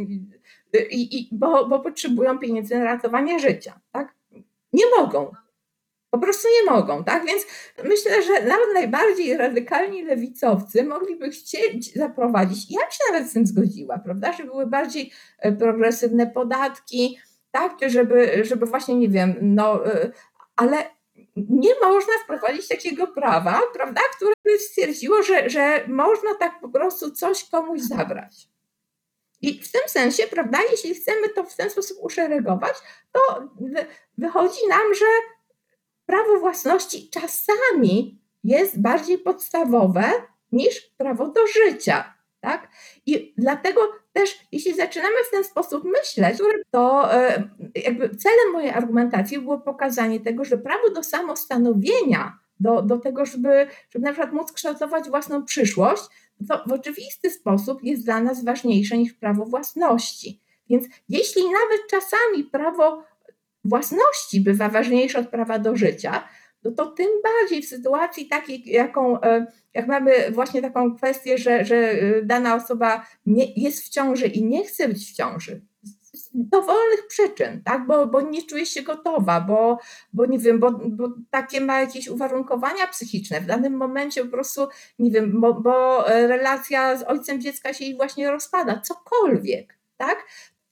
i, 0.91 1.19
i, 1.19 1.29
bo, 1.33 1.69
bo 1.69 1.81
potrzebują 1.81 2.39
pieniędzy 2.39 2.75
na 2.75 2.85
ratowanie 2.85 3.39
życia, 3.39 3.81
tak? 3.93 4.15
Nie 4.73 4.85
mogą. 4.99 5.33
Po 6.11 6.19
prostu 6.19 6.49
nie 6.49 6.71
mogą, 6.71 7.05
tak? 7.05 7.27
Więc 7.27 7.43
myślę, 7.85 8.23
że 8.23 8.33
nawet 8.33 8.69
najbardziej 8.75 9.37
radykalni 9.37 10.03
lewicowcy 10.03 10.85
mogliby 10.85 11.31
chcieć 11.31 11.95
zaprowadzić, 11.95 12.71
ja 12.71 12.81
bym 12.81 12.91
się 12.91 13.13
nawet 13.13 13.31
z 13.31 13.33
tym 13.33 13.47
zgodziła, 13.47 13.99
prawda, 13.99 14.33
żeby 14.33 14.51
były 14.51 14.67
bardziej 14.67 15.11
e, 15.39 15.53
progresywne 15.53 16.27
podatki, 16.27 17.19
tak, 17.53 17.73
żeby, 17.87 18.45
żeby 18.45 18.67
właśnie, 18.67 18.95
nie 18.95 19.09
wiem, 19.09 19.35
no, 19.41 19.87
e, 19.87 20.13
ale 20.57 20.91
nie 21.37 21.75
można 21.83 22.13
wprowadzić 22.25 22.69
takiego 22.69 23.07
prawa, 23.07 23.63
prawda, 23.75 24.01
które 24.17 24.33
by 24.45 24.59
stwierdziło, 24.59 25.23
że, 25.23 25.51
że 25.51 25.85
można 25.89 26.35
tak 26.35 26.61
po 26.61 26.69
prostu 26.69 27.11
coś 27.11 27.45
komuś 27.45 27.81
zabrać. 27.81 28.49
I 29.43 29.63
w 29.63 29.73
tym 29.73 29.83
sensie, 29.87 30.27
prawda, 30.27 30.59
jeśli 30.71 30.95
chcemy 30.95 31.29
to 31.29 31.45
w 31.45 31.57
ten 31.57 31.71
sposób 31.71 31.99
uszeregować, 32.01 32.75
to 33.13 33.49
wychodzi 34.19 34.69
nam, 34.69 34.95
że 34.95 35.07
prawo 36.07 36.39
własności 36.41 37.11
czasami 37.11 38.21
jest 38.45 38.81
bardziej 38.81 39.19
podstawowe 39.19 40.13
niż 40.53 40.81
prawo 40.81 41.29
do 41.29 41.47
życia. 41.47 42.15
Tak? 42.41 42.69
I 43.07 43.32
dlatego 43.43 43.81
też, 44.13 44.39
jeśli 44.53 44.75
zaczynamy 44.75 45.17
w 45.29 45.31
ten 45.31 45.45
sposób 45.45 45.85
myśleć, 45.85 46.39
to 46.71 47.15
e, 47.15 47.51
jakby 47.75 48.09
celem 48.09 48.53
mojej 48.53 48.71
argumentacji 48.71 49.39
było 49.39 49.59
pokazanie 49.59 50.21
tego, 50.21 50.45
że 50.45 50.59
prawo 50.59 50.91
do 50.91 51.03
samostanowienia, 51.03 52.39
do, 52.61 52.83
do 52.83 52.99
tego, 52.99 53.27
żeby, 53.27 53.67
żeby 53.91 54.05
na 54.05 54.13
przykład 54.13 54.33
móc 54.33 54.53
kształtować 54.53 55.09
własną 55.09 55.45
przyszłość, 55.45 56.03
to 56.49 56.63
w 56.67 56.73
oczywisty 56.73 57.31
sposób 57.31 57.83
jest 57.83 58.05
dla 58.05 58.21
nas 58.21 58.45
ważniejsze 58.45 58.99
niż 58.99 59.13
prawo 59.13 59.45
własności. 59.45 60.41
Więc 60.71 60.87
jeśli 61.09 61.43
nawet 61.43 61.81
czasami 61.91 62.45
prawo 62.45 63.05
własności 63.65 64.41
bywa 64.41 64.69
ważniejsze 64.69 65.19
od 65.19 65.29
prawa 65.29 65.59
do 65.59 65.77
życia, 65.77 66.29
no 66.65 66.71
to 66.71 66.87
tym 66.87 67.09
bardziej 67.23 67.63
w 67.63 67.69
sytuacji 67.69 68.29
takiej, 68.29 68.63
jaką, 68.67 69.21
e, 69.21 69.47
jak 69.75 69.87
mamy 69.87 70.31
właśnie 70.31 70.63
taką 70.63 70.97
kwestię, 70.97 71.39
że, 71.39 71.65
że 71.65 71.77
e, 71.77 72.23
dana 72.23 72.55
osoba 72.55 73.07
nie, 73.27 73.53
jest 73.57 73.85
w 73.85 73.89
ciąży 73.89 74.27
i 74.27 74.45
nie 74.45 74.65
chce 74.65 74.89
być 74.89 75.11
w 75.11 75.17
ciąży, 75.17 75.61
z 76.13 76.31
dowolnych 76.35 77.07
przyczyn, 77.09 77.63
tak? 77.65 77.87
bo, 77.87 78.07
bo 78.07 78.21
nie 78.21 78.43
czuje 78.43 78.67
się 78.67 78.83
gotowa, 78.83 79.41
bo, 79.41 79.79
bo 80.13 80.27
nie 80.27 80.39
wiem, 80.39 80.61
bo, 80.61 80.71
bo 80.71 81.09
takie 81.31 81.61
ma 81.61 81.81
jakieś 81.81 82.09
uwarunkowania 82.09 82.87
psychiczne. 82.87 83.41
W 83.41 83.47
danym 83.47 83.77
momencie 83.77 84.25
po 84.25 84.31
prostu, 84.31 84.69
nie 84.99 85.11
wiem, 85.11 85.41
bo, 85.41 85.55
bo 85.55 86.05
relacja 86.09 86.97
z 86.97 87.03
ojcem 87.03 87.41
dziecka 87.41 87.75
się 87.75 87.85
jej 87.85 87.97
właśnie 87.97 88.31
rozpada, 88.31 88.81
cokolwiek, 88.81 89.79
tak? 89.97 90.27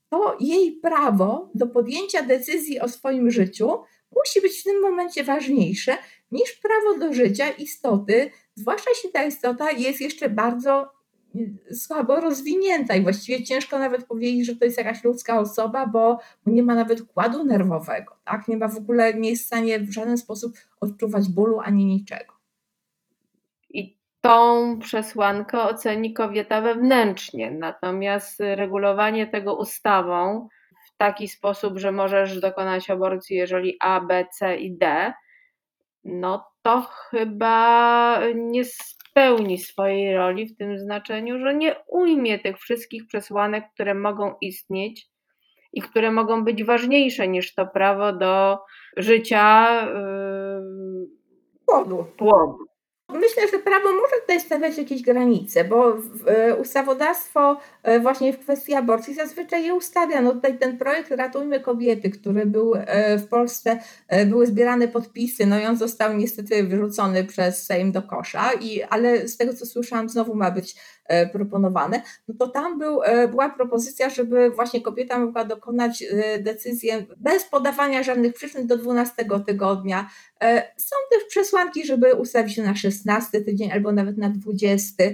to 0.09 0.37
jej 0.40 0.73
prawo 0.73 1.50
do 1.54 1.66
podjęcia 1.66 2.23
decyzji 2.23 2.80
o 2.80 2.88
swoim 2.88 3.30
życiu 3.30 3.83
musi 4.16 4.40
być 4.40 4.61
w 4.61 4.64
tym 4.64 4.80
momencie 4.80 5.25
ważniejsze 5.25 5.97
niż 6.30 6.52
prawo 6.52 6.99
do 6.99 7.14
życia 7.14 7.50
istoty, 7.50 8.30
zwłaszcza 8.60 8.90
jeśli 8.90 9.10
ta 9.12 9.24
istota 9.24 9.70
jest 9.70 10.00
jeszcze 10.00 10.28
bardzo 10.28 10.92
y, 11.36 11.76
słabo 11.76 12.20
rozwinięta 12.20 12.94
i 12.94 13.02
właściwie 13.02 13.44
ciężko 13.44 13.78
nawet 13.78 14.06
powiedzieć, 14.06 14.46
że 14.46 14.56
to 14.56 14.64
jest 14.64 14.78
jakaś 14.78 15.04
ludzka 15.04 15.40
osoba, 15.40 15.86
bo 15.86 16.18
nie 16.46 16.62
ma 16.62 16.74
nawet 16.74 17.00
układu 17.00 17.44
nerwowego, 17.44 18.16
tak? 18.24 18.48
Nie 18.48 18.56
ma 18.56 18.68
w 18.68 18.76
ogóle, 18.76 19.14
nie 19.14 19.30
jest 19.30 19.42
w 19.42 19.46
stanie 19.46 19.80
w 19.80 19.92
żaden 19.92 20.18
sposób 20.18 20.52
odczuwać 20.80 21.28
bólu 21.28 21.60
ani 21.60 21.84
niczego 21.84 22.40
tą 24.20 24.78
przesłankę 24.78 25.62
oceni 25.62 26.12
kobieta 26.12 26.60
wewnętrznie. 26.60 27.50
Natomiast 27.50 28.40
regulowanie 28.40 29.26
tego 29.26 29.56
ustawą 29.56 30.48
w 30.86 30.96
taki 30.96 31.28
sposób, 31.28 31.78
że 31.78 31.92
możesz 31.92 32.40
dokonać 32.40 32.90
aborcji, 32.90 33.36
jeżeli 33.36 33.76
A, 33.80 34.00
B, 34.00 34.26
C 34.32 34.56
i 34.56 34.78
D, 34.78 35.12
no 36.04 36.50
to 36.62 36.86
chyba 37.10 38.20
nie 38.34 38.64
spełni 38.64 39.58
swojej 39.58 40.16
roli 40.16 40.46
w 40.46 40.56
tym 40.56 40.78
znaczeniu, 40.78 41.38
że 41.38 41.54
nie 41.54 41.76
ujmie 41.88 42.38
tych 42.38 42.58
wszystkich 42.58 43.06
przesłanek, 43.06 43.64
które 43.74 43.94
mogą 43.94 44.34
istnieć 44.40 45.06
i 45.72 45.82
które 45.82 46.10
mogą 46.10 46.44
być 46.44 46.64
ważniejsze 46.64 47.28
niż 47.28 47.54
to 47.54 47.66
prawo 47.66 48.12
do 48.12 48.58
życia. 48.96 49.68
Yy, 49.86 51.08
płodu. 51.66 52.06
płodu. 52.16 52.69
Myślę, 53.14 53.48
że 53.52 53.58
prawo 53.58 53.92
może 53.92 54.20
tutaj 54.20 54.40
stawiać 54.40 54.78
jakieś 54.78 55.02
granice, 55.02 55.64
bo 55.64 55.98
e, 56.26 56.56
ustawodawstwo 56.56 57.56
e, 57.82 58.00
właśnie 58.00 58.32
w 58.32 58.38
kwestii 58.38 58.74
aborcji 58.74 59.14
zazwyczaj 59.14 59.64
je 59.64 59.74
ustawia. 59.74 60.20
No 60.20 60.32
tutaj 60.32 60.58
ten 60.58 60.78
projekt 60.78 61.10
Ratujmy 61.10 61.60
Kobiety, 61.60 62.10
który 62.10 62.46
był 62.46 62.74
e, 62.74 63.18
w 63.18 63.28
Polsce, 63.28 63.78
były 64.26 64.46
zbierane 64.46 64.88
podpisy, 64.88 65.46
no 65.46 65.60
i 65.60 65.66
on 65.66 65.76
został 65.76 66.16
niestety 66.16 66.64
wyrzucony 66.64 67.24
przez 67.24 67.66
Sejm 67.66 67.92
do 67.92 68.02
kosza, 68.02 68.52
i, 68.52 68.82
ale 68.82 69.28
z 69.28 69.36
tego 69.36 69.54
co 69.54 69.66
słyszałam 69.66 70.08
znowu 70.08 70.34
ma 70.34 70.50
być 70.50 70.76
proponowane, 71.33 72.02
no 72.28 72.35
to 72.38 72.49
tam 72.49 72.78
był, 72.78 73.00
była 73.30 73.49
propozycja, 73.50 74.11
żeby 74.11 74.50
właśnie 74.50 74.80
kobieta 74.80 75.19
mogła 75.19 75.45
dokonać 75.45 76.04
decyzji 76.38 76.90
bez 77.16 77.45
podawania 77.45 78.02
żadnych 78.02 78.35
przyczyn 78.35 78.66
do 78.66 78.76
12 78.76 79.25
tygodnia. 79.47 80.11
Są 80.76 80.97
też 81.11 81.25
przesłanki, 81.28 81.87
żeby 81.87 82.14
ustawić 82.14 82.57
na 82.57 82.75
16 82.75 83.40
tydzień 83.40 83.73
albo 83.73 83.92
nawet 83.92 84.19
na 84.19 84.28
20. 84.28 85.04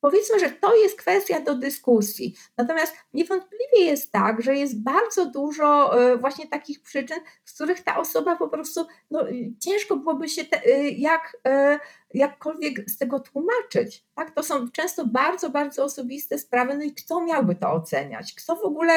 Powiedzmy, 0.00 0.40
że 0.40 0.50
to 0.50 0.76
jest 0.76 0.98
kwestia 0.98 1.40
do 1.40 1.54
dyskusji. 1.54 2.34
Natomiast 2.56 2.96
niewątpliwie 3.14 3.84
jest 3.84 4.12
tak, 4.12 4.42
że 4.42 4.56
jest 4.56 4.82
bardzo 4.82 5.26
dużo 5.26 6.00
e, 6.00 6.16
właśnie 6.16 6.48
takich 6.48 6.82
przyczyn, 6.82 7.18
z 7.44 7.54
których 7.54 7.82
ta 7.82 7.98
osoba 7.98 8.36
po 8.36 8.48
prostu 8.48 8.86
no, 9.10 9.24
ciężko 9.60 9.96
byłoby 9.96 10.28
się 10.28 10.44
te, 10.44 10.64
e, 10.66 10.88
jak, 10.88 11.36
e, 11.46 11.78
jakkolwiek 12.14 12.90
z 12.90 12.98
tego 12.98 13.20
tłumaczyć. 13.20 14.04
Tak? 14.14 14.34
To 14.34 14.42
są 14.42 14.70
często 14.70 15.06
bardzo, 15.06 15.50
bardzo 15.50 15.84
osobiste 15.84 16.38
sprawy, 16.38 16.76
no 16.76 16.84
i 16.84 16.94
kto 16.94 17.24
miałby 17.24 17.54
to 17.54 17.72
oceniać? 17.72 18.34
Kto 18.34 18.56
w 18.56 18.64
ogóle, 18.64 18.92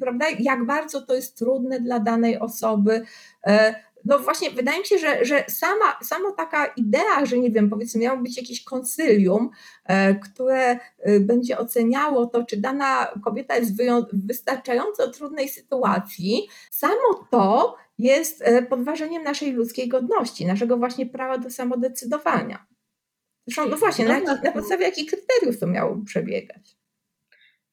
prawda, 0.00 0.26
jak 0.38 0.66
bardzo 0.66 1.02
to 1.02 1.14
jest 1.14 1.38
trudne 1.38 1.80
dla 1.80 2.00
danej 2.00 2.38
osoby, 2.38 3.06
no 4.04 4.18
właśnie 4.18 4.50
wydaje 4.50 4.78
mi 4.78 4.86
się, 4.86 4.98
że, 4.98 5.24
że 5.24 5.44
sama, 5.48 5.98
sama 6.02 6.32
taka 6.32 6.66
idea, 6.66 7.26
że 7.26 7.38
nie 7.38 7.50
wiem, 7.50 7.70
powiedzmy 7.70 8.00
miało 8.00 8.18
być 8.18 8.36
jakieś 8.36 8.64
konsylium, 8.64 9.50
e, 9.84 10.14
które 10.14 10.78
e, 10.98 11.20
będzie 11.20 11.58
oceniało 11.58 12.26
to, 12.26 12.44
czy 12.44 12.56
dana 12.56 13.06
kobieta 13.24 13.56
jest 13.56 13.76
w 13.76 14.06
wystarczająco 14.12 15.10
trudnej 15.10 15.48
sytuacji, 15.48 16.48
samo 16.70 17.26
to 17.30 17.76
jest 17.98 18.42
e, 18.42 18.62
podważeniem 18.62 19.22
naszej 19.22 19.52
ludzkiej 19.52 19.88
godności, 19.88 20.46
naszego 20.46 20.76
właśnie 20.76 21.06
prawa 21.06 21.38
do 21.38 21.50
samodecydowania. 21.50 22.66
Zresztą, 23.46 23.70
no 23.70 23.76
właśnie, 23.76 24.04
na, 24.04 24.20
na 24.20 24.52
podstawie 24.52 24.84
jakich 24.84 25.10
kryteriów 25.10 25.60
to 25.60 25.66
miało 25.66 25.96
przebiegać? 26.06 26.73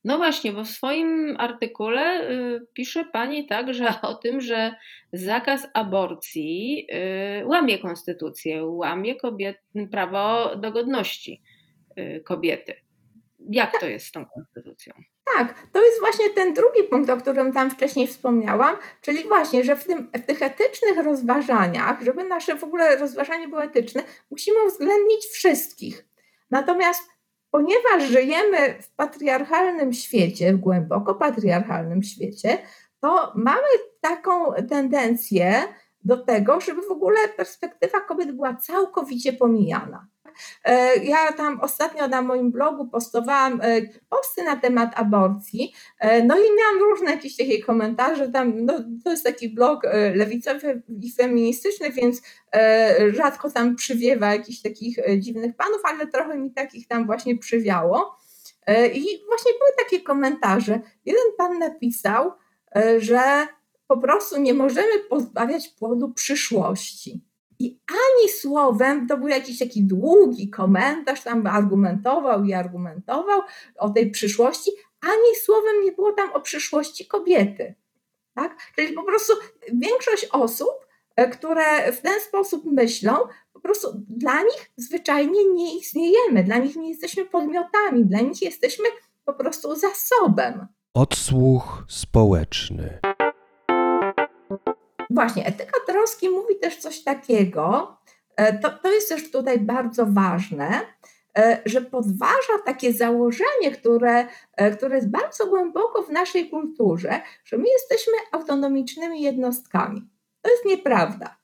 No 0.03 0.17
właśnie, 0.17 0.51
bo 0.51 0.63
w 0.63 0.69
swoim 0.69 1.35
artykule 1.39 2.31
y, 2.31 2.67
pisze 2.73 3.05
pani 3.05 3.47
także 3.47 3.93
o 4.01 4.15
tym, 4.15 4.41
że 4.41 4.75
zakaz 5.13 5.67
aborcji 5.73 6.87
y, 7.41 7.45
łamie 7.45 7.79
konstytucję, 7.79 8.65
łamie 8.65 9.15
kobiet, 9.15 9.57
prawo 9.91 10.55
do 10.55 10.71
godności 10.71 11.41
y, 11.99 12.21
kobiety. 12.25 12.73
Jak 13.49 13.79
to 13.79 13.87
jest 13.87 14.05
z 14.05 14.11
tą 14.11 14.25
konstytucją? 14.25 14.93
Tak, 15.37 15.67
to 15.73 15.83
jest 15.83 15.99
właśnie 15.99 16.29
ten 16.29 16.53
drugi 16.53 16.83
punkt, 16.89 17.09
o 17.09 17.17
którym 17.17 17.53
tam 17.53 17.71
wcześniej 17.71 18.07
wspomniałam, 18.07 18.75
czyli 19.01 19.23
właśnie, 19.23 19.63
że 19.63 19.75
w, 19.75 19.85
tym, 19.85 20.11
w 20.13 20.25
tych 20.25 20.41
etycznych 20.41 21.05
rozważaniach, 21.05 22.01
żeby 22.03 22.23
nasze 22.23 22.55
w 22.55 22.63
ogóle 22.63 22.97
rozważanie 22.97 23.47
było 23.47 23.63
etyczne, 23.63 24.03
musimy 24.31 24.63
uwzględnić 24.65 25.25
wszystkich. 25.25 26.05
Natomiast 26.51 27.10
ponieważ 27.51 28.03
żyjemy 28.03 28.81
w 28.81 28.95
patriarchalnym 28.95 29.93
świecie, 29.93 30.53
w 30.53 30.57
głęboko 30.57 31.15
patriarchalnym 31.15 32.03
świecie, 32.03 32.57
to 33.01 33.33
mamy 33.35 33.67
taką 34.01 34.53
tendencję, 34.69 35.63
do 36.03 36.17
tego, 36.17 36.61
żeby 36.61 36.81
w 36.81 36.91
ogóle 36.91 37.17
perspektywa 37.37 37.99
kobiet 37.99 38.31
była 38.31 38.55
całkowicie 38.55 39.33
pomijana. 39.33 40.07
E, 40.63 40.95
ja 41.03 41.33
tam 41.33 41.59
ostatnio 41.61 42.07
na 42.07 42.21
moim 42.21 42.51
blogu 42.51 42.87
postowałam 42.87 43.61
e, 43.61 43.81
posty 44.09 44.43
na 44.43 44.55
temat 44.55 44.91
aborcji, 44.95 45.73
e, 45.99 46.23
no 46.23 46.37
i 46.37 46.55
miałam 46.57 46.89
różne 46.89 47.11
jakieś 47.11 47.37
takie 47.37 47.63
komentarze, 47.63 48.29
tam, 48.29 48.65
no, 48.65 48.73
to 49.03 49.11
jest 49.11 49.23
taki 49.23 49.49
blog 49.49 49.83
lewicowy 50.15 50.81
i 51.01 51.11
feministyczny, 51.11 51.91
więc 51.91 52.21
rzadko 53.13 53.51
tam 53.51 53.75
przywiewa 53.75 54.33
jakichś 54.33 54.61
takich 54.61 54.97
dziwnych 55.17 55.55
panów, 55.55 55.81
ale 55.83 56.07
trochę 56.07 56.37
mi 56.37 56.51
takich 56.51 56.87
tam 56.87 57.05
właśnie 57.05 57.37
przywiało. 57.37 58.17
I 58.93 59.03
właśnie 59.27 59.51
były 59.51 59.71
takie 59.77 60.01
komentarze. 60.01 60.79
Jeden 61.05 61.23
pan 61.37 61.59
napisał, 61.59 62.31
że 62.97 63.47
po 63.91 63.97
prostu 63.97 64.41
nie 64.41 64.53
możemy 64.53 64.99
pozbawiać 65.09 65.67
płodu 65.67 66.13
przyszłości. 66.13 67.21
I 67.59 67.79
ani 67.87 68.29
słowem, 68.29 69.07
to 69.07 69.17
był 69.17 69.27
jakiś 69.27 69.59
taki 69.59 69.83
długi 69.83 70.49
komentarz, 70.49 71.23
tam 71.23 71.47
argumentował 71.47 72.43
i 72.43 72.53
argumentował 72.53 73.41
o 73.77 73.89
tej 73.89 74.11
przyszłości, 74.11 74.71
ani 75.01 75.35
słowem 75.43 75.83
nie 75.83 75.91
było 75.91 76.11
tam 76.11 76.31
o 76.31 76.41
przyszłości 76.41 77.07
kobiety. 77.07 77.75
Tak? 78.35 78.57
Czyli 78.75 78.93
po 78.93 79.03
prostu 79.03 79.33
większość 79.73 80.27
osób, 80.31 80.87
e, 81.15 81.29
które 81.29 81.91
w 81.91 82.01
ten 82.01 82.19
sposób 82.19 82.65
myślą, 82.65 83.13
po 83.53 83.59
prostu 83.59 83.87
dla 84.09 84.43
nich 84.43 84.71
zwyczajnie 84.77 85.45
nie 85.53 85.77
istniejemy, 85.77 86.43
dla 86.43 86.57
nich 86.57 86.75
nie 86.75 86.89
jesteśmy 86.89 87.25
podmiotami, 87.25 88.05
dla 88.05 88.21
nich 88.21 88.41
jesteśmy 88.41 88.85
po 89.25 89.33
prostu 89.33 89.75
zasobem. 89.75 90.67
Odsłuch 90.93 91.83
społeczny. 91.87 92.99
Właśnie, 95.13 95.45
etyka 95.45 95.79
troski 95.87 96.29
mówi 96.29 96.59
też 96.59 96.77
coś 96.77 97.03
takiego, 97.03 97.97
e, 98.35 98.59
to, 98.59 98.69
to 98.69 98.91
jest 98.91 99.09
też 99.09 99.31
tutaj 99.31 99.59
bardzo 99.59 100.05
ważne, 100.05 100.81
e, 101.37 101.61
że 101.65 101.81
podważa 101.81 102.57
takie 102.65 102.93
założenie, 102.93 103.71
które, 103.79 104.27
e, 104.57 104.71
które 104.71 104.95
jest 104.95 105.09
bardzo 105.09 105.47
głęboko 105.47 106.03
w 106.03 106.09
naszej 106.09 106.49
kulturze, 106.49 107.21
że 107.43 107.57
my 107.57 107.69
jesteśmy 107.69 108.13
autonomicznymi 108.31 109.21
jednostkami. 109.21 110.01
To 110.41 110.51
jest 110.51 110.65
nieprawda, 110.65 111.37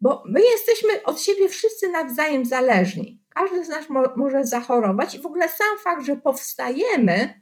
bo 0.00 0.22
my 0.26 0.40
jesteśmy 0.40 1.02
od 1.04 1.20
siebie 1.20 1.48
wszyscy 1.48 1.88
nawzajem 1.88 2.44
zależni. 2.44 3.20
Każdy 3.34 3.64
z 3.64 3.68
nas 3.68 3.90
mo 3.90 4.02
może 4.16 4.44
zachorować 4.44 5.14
i 5.14 5.20
w 5.20 5.26
ogóle 5.26 5.48
sam 5.48 5.78
fakt, 5.84 6.04
że 6.04 6.16
powstajemy, 6.16 7.40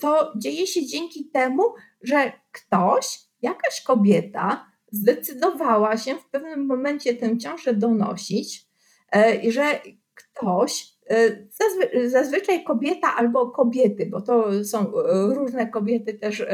to 0.00 0.32
dzieje 0.36 0.66
się 0.66 0.86
dzięki 0.86 1.30
temu, 1.30 1.62
że 2.02 2.32
ktoś, 2.52 3.18
jakaś 3.42 3.82
kobieta, 3.82 4.69
zdecydowała 4.92 5.96
się 5.96 6.14
w 6.14 6.26
pewnym 6.30 6.66
momencie 6.66 7.14
tę 7.14 7.38
ciążę 7.38 7.74
donosić 7.74 8.66
e, 9.16 9.52
że 9.52 9.80
ktoś, 10.14 10.94
e, 11.10 12.08
zazwyczaj 12.08 12.64
kobieta 12.64 13.16
albo 13.16 13.50
kobiety, 13.50 14.06
bo 14.06 14.20
to 14.20 14.64
są 14.64 14.78
e, 14.80 15.34
różne 15.34 15.66
kobiety 15.66 16.14
też, 16.14 16.44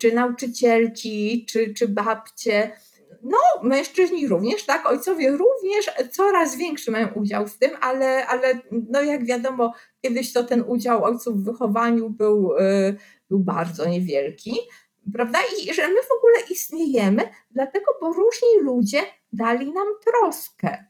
czy 0.00 0.14
nauczycielki, 0.14 1.46
czy, 1.48 1.74
czy 1.74 1.88
babcie, 1.88 2.70
no, 3.22 3.38
mężczyźni 3.62 4.28
również, 4.28 4.66
tak, 4.66 4.86
ojcowie 4.86 5.30
również 5.30 5.90
coraz 6.10 6.56
większy 6.56 6.90
mają 6.90 7.08
udział 7.08 7.46
w 7.46 7.58
tym, 7.58 7.70
ale, 7.80 8.26
ale 8.26 8.60
no 8.90 9.02
jak 9.02 9.26
wiadomo, 9.26 9.72
kiedyś 10.02 10.32
to 10.32 10.44
ten 10.44 10.64
udział 10.66 11.04
ojców 11.04 11.36
w 11.36 11.44
wychowaniu 11.44 12.10
był, 12.10 12.50
był 13.30 13.38
bardzo 13.38 13.88
niewielki 13.88 14.56
prawda? 15.12 15.38
I 15.58 15.74
że 15.74 15.88
my 15.88 16.02
w 16.02 16.12
ogóle 16.18 16.34
istniejemy, 16.50 17.28
dlatego, 17.50 17.86
bo 18.00 18.12
różni 18.12 18.48
ludzie 18.60 19.02
dali 19.32 19.72
nam 19.72 19.86
troskę. 20.04 20.84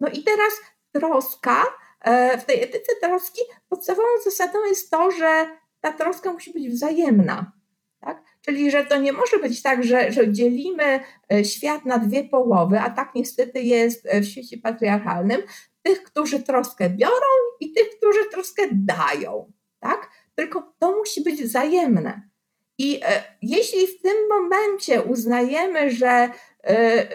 No 0.00 0.08
i 0.08 0.22
teraz 0.22 0.52
troska, 0.92 1.64
e, 2.00 2.38
w 2.38 2.44
tej 2.44 2.62
etyce 2.62 2.92
troski 3.00 3.40
podstawową 3.68 4.08
zasadą 4.24 4.64
jest 4.64 4.90
to, 4.90 5.10
że 5.10 5.46
ta 5.80 5.92
troska 5.92 6.32
musi 6.32 6.52
być 6.52 6.68
wzajemna. 6.68 7.52
Tak? 8.00 8.22
Czyli, 8.40 8.70
że 8.70 8.84
to 8.84 8.96
nie 8.96 9.12
może 9.12 9.38
być 9.38 9.62
tak, 9.62 9.84
że, 9.84 10.12
że 10.12 10.32
dzielimy 10.32 11.00
e, 11.32 11.44
świat 11.44 11.84
na 11.84 11.98
dwie 11.98 12.24
połowy, 12.24 12.80
a 12.80 12.90
tak 12.90 13.14
niestety 13.14 13.62
jest 13.62 14.08
w 14.20 14.24
świecie 14.24 14.58
patriarchalnym, 14.58 15.42
tych, 15.82 16.02
którzy 16.02 16.42
troskę 16.42 16.90
biorą 16.90 17.32
i 17.60 17.72
tych, 17.72 17.90
którzy 17.96 18.30
troskę 18.30 18.62
dają. 18.72 19.52
Tak? 19.80 20.10
Tylko 20.34 20.74
to 20.78 20.92
musi 20.92 21.22
być 21.22 21.42
wzajemne. 21.42 22.31
I 22.78 23.00
e, 23.04 23.24
jeśli 23.42 23.86
w 23.86 24.02
tym 24.02 24.28
momencie 24.28 25.02
uznajemy, 25.02 25.90
że, 25.90 26.08
e, 26.08 26.30
e, 26.64 27.10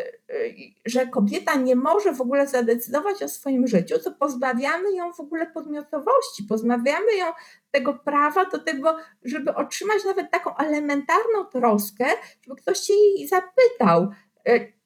że 0.86 1.08
kobieta 1.08 1.56
nie 1.56 1.76
może 1.76 2.14
w 2.14 2.22
ogóle 2.22 2.48
zadecydować 2.48 3.24
o 3.24 3.30
swoim 3.30 3.68
życiu, 3.68 4.00
to 4.04 4.12
pozbawiamy 4.12 4.92
ją 4.92 5.14
w 5.14 5.20
ogóle 5.20 5.46
podmiotowości, 5.46 6.44
pozbawiamy 6.50 7.16
ją 7.18 7.26
tego 7.72 7.94
prawa 7.94 8.46
do 8.46 8.60
tego, 8.60 8.98
żeby 9.24 9.56
otrzymać 9.56 10.06
nawet 10.06 10.32
taką 10.32 10.58
elementarną 10.58 11.46
troskę, 11.52 12.06
żeby 12.42 12.56
ktoś 12.56 12.80
się 12.80 12.94
jej 12.94 13.28
zapytał, 13.28 14.12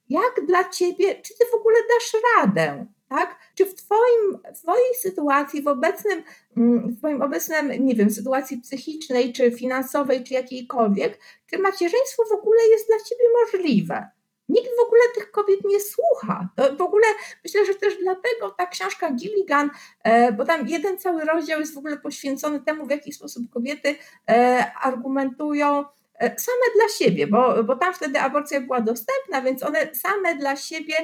jak 0.10 0.46
dla 0.48 0.70
ciebie, 0.70 1.16
czy 1.16 1.38
ty 1.38 1.46
w 1.52 1.56
ogóle 1.56 1.76
dasz 1.90 2.22
radę? 2.38 2.86
Tak? 3.12 3.40
Czy 3.56 3.66
w 3.66 3.76
twoim, 3.76 4.54
Twojej 4.56 4.96
sytuacji, 5.02 5.62
w 5.62 5.68
obecnym, 5.68 6.24
mm, 6.58 6.90
w 6.90 6.98
Twoim 6.98 7.22
obecnym, 7.22 7.86
nie 7.86 7.96
wiem, 7.96 8.10
sytuacji 8.10 8.58
psychicznej, 8.58 9.34
czy 9.34 9.52
finansowej, 9.52 10.24
czy 10.24 10.34
jakiejkolwiek, 10.34 11.20
czy 11.50 11.58
macierzyństwo 11.58 12.24
w 12.30 12.32
ogóle 12.32 12.68
jest 12.68 12.88
dla 12.88 12.98
Ciebie 12.98 13.26
możliwe? 13.42 14.10
Nikt 14.50 14.70
w 14.78 14.86
ogóle 14.86 15.02
tych 15.16 15.32
kobiet 15.32 15.60
nie 15.66 15.80
słucha. 15.80 16.50
To 16.56 16.76
w 16.76 16.82
ogóle 16.82 17.06
myślę, 17.44 17.66
że 17.66 17.76
też 17.76 17.98
dlatego 17.98 18.50
ta 18.58 18.66
książka 18.66 19.12
Gilligan, 19.12 19.70
e, 20.04 20.32
bo 20.32 20.46
tam 20.46 20.68
jeden 20.68 20.98
cały 20.98 21.26
rozdział 21.26 21.60
jest 21.60 21.74
w 21.74 21.78
ogóle 21.78 21.98
poświęcony 21.98 22.62
temu, 22.62 22.86
w 22.86 22.90
jaki 22.90 23.14
sposób 23.14 23.44
kobiety 23.50 23.96
e, 24.30 24.66
argumentują 24.82 25.86
e, 26.20 26.40
same 26.40 26.66
dla 26.76 26.90
siebie, 26.98 27.28
bo, 27.28 27.64
bo 27.64 27.76
tam 27.76 27.94
wtedy 27.94 28.20
aborcja 28.20 28.62
była 28.62 28.82
dostępna, 28.82 29.42
więc 29.42 29.64
one 29.64 29.90
same 29.96 30.36
dla 30.36 30.56
siebie 30.56 30.96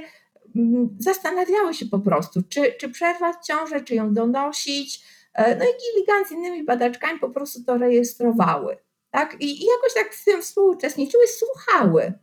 zastanawiały 0.99 1.73
się 1.73 1.85
po 1.85 1.99
prostu, 1.99 2.41
czy, 2.49 2.73
czy 2.79 2.89
przerwać 2.89 3.35
ciążę, 3.45 3.81
czy 3.81 3.95
ją 3.95 4.13
donosić. 4.13 5.01
E, 5.33 5.55
no 5.55 5.65
i 5.65 5.67
Gilligan 5.67 6.25
z 6.25 6.31
innymi 6.31 6.63
badaczkami 6.63 7.19
po 7.19 7.29
prostu 7.29 7.63
to 7.63 7.77
rejestrowały. 7.77 8.77
Tak? 9.11 9.37
I, 9.39 9.45
I 9.45 9.65
jakoś 9.65 9.93
tak 9.93 10.13
w 10.13 10.25
tym 10.25 10.41
współuczestniczyły, 10.41 11.23
słuchały. 11.27 12.13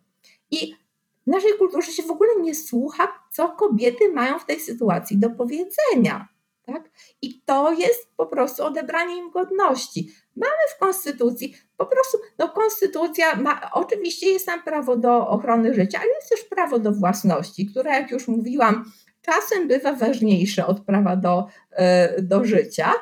I 0.50 0.74
w 1.26 1.30
naszej 1.30 1.58
kulturze 1.58 1.92
się 1.92 2.02
w 2.02 2.10
ogóle 2.10 2.30
nie 2.40 2.54
słucha, 2.54 3.08
co 3.32 3.48
kobiety 3.48 4.12
mają 4.12 4.38
w 4.38 4.46
tej 4.46 4.60
sytuacji 4.60 5.18
do 5.18 5.30
powiedzenia. 5.30 6.28
Tak? 6.66 6.90
I 7.22 7.42
to 7.44 7.72
jest 7.72 8.08
po 8.16 8.26
prostu 8.26 8.64
odebranie 8.64 9.16
im 9.16 9.30
godności. 9.30 10.08
Mamy 10.36 10.52
w 10.76 10.78
konstytucji, 10.78 11.56
po 11.76 11.86
prostu, 11.86 12.18
no 12.38 12.48
konstytucja 12.48 13.36
ma, 13.36 13.70
oczywiście 13.72 14.30
jest 14.30 14.46
tam 14.46 14.62
prawo 14.62 14.96
do 14.96 15.28
ochrony 15.28 15.74
życia, 15.74 15.98
ale 15.98 16.08
jest 16.08 16.30
też 16.30 16.44
prawo 16.44 16.78
do 16.78 16.92
własności, 16.92 17.66
które, 17.66 17.90
jak 17.90 18.10
już 18.10 18.28
mówiłam, 18.28 18.84
czasem 19.22 19.68
bywa 19.68 19.92
ważniejsze 19.92 20.66
od 20.66 20.80
prawa 20.80 21.16
do, 21.16 21.46
e, 21.70 22.22
do 22.22 22.44
życia. 22.44 22.92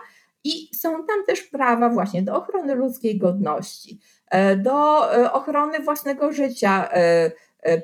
I 0.44 0.76
są 0.76 1.06
tam 1.06 1.24
też 1.26 1.42
prawa 1.42 1.88
właśnie 1.88 2.22
do 2.22 2.36
ochrony 2.36 2.74
ludzkiej 2.74 3.18
godności, 3.18 3.98
e, 4.30 4.56
do 4.56 5.08
e, 5.14 5.32
ochrony 5.32 5.80
własnego 5.80 6.32
życia 6.32 6.88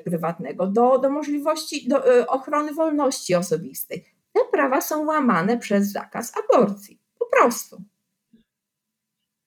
prywatnego, 0.05 0.67
do, 0.67 0.97
do 0.97 1.09
możliwości 1.09 1.87
do 1.87 2.27
ochrony 2.27 2.73
wolności 2.73 3.35
osobistej 3.35 4.05
te 4.33 4.39
prawa 4.51 4.81
są 4.81 5.05
łamane 5.05 5.57
przez 5.57 5.91
zakaz 5.91 6.33
aborcji. 6.37 6.99
Po 7.19 7.25
prostu. 7.25 7.83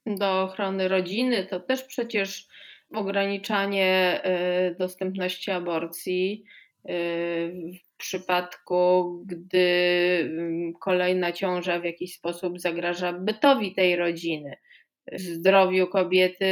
Do 0.06 0.42
ochrony 0.42 0.88
rodziny 0.88 1.46
to 1.46 1.60
też 1.60 1.84
przecież 1.84 2.48
ograniczanie 2.94 4.20
y, 4.70 4.74
dostępności 4.78 5.50
aborcji 5.50 6.44
y, 6.44 6.92
w 7.74 7.96
przypadku, 7.96 9.22
gdy 9.26 9.58
y, 9.58 10.72
kolejna 10.80 11.32
ciąża 11.32 11.80
w 11.80 11.84
jakiś 11.84 12.14
sposób 12.14 12.60
zagraża 12.60 13.12
bytowi 13.12 13.74
tej 13.74 13.96
rodziny, 13.96 14.56
zdrowiu 15.12 15.86
kobiety, 15.86 16.46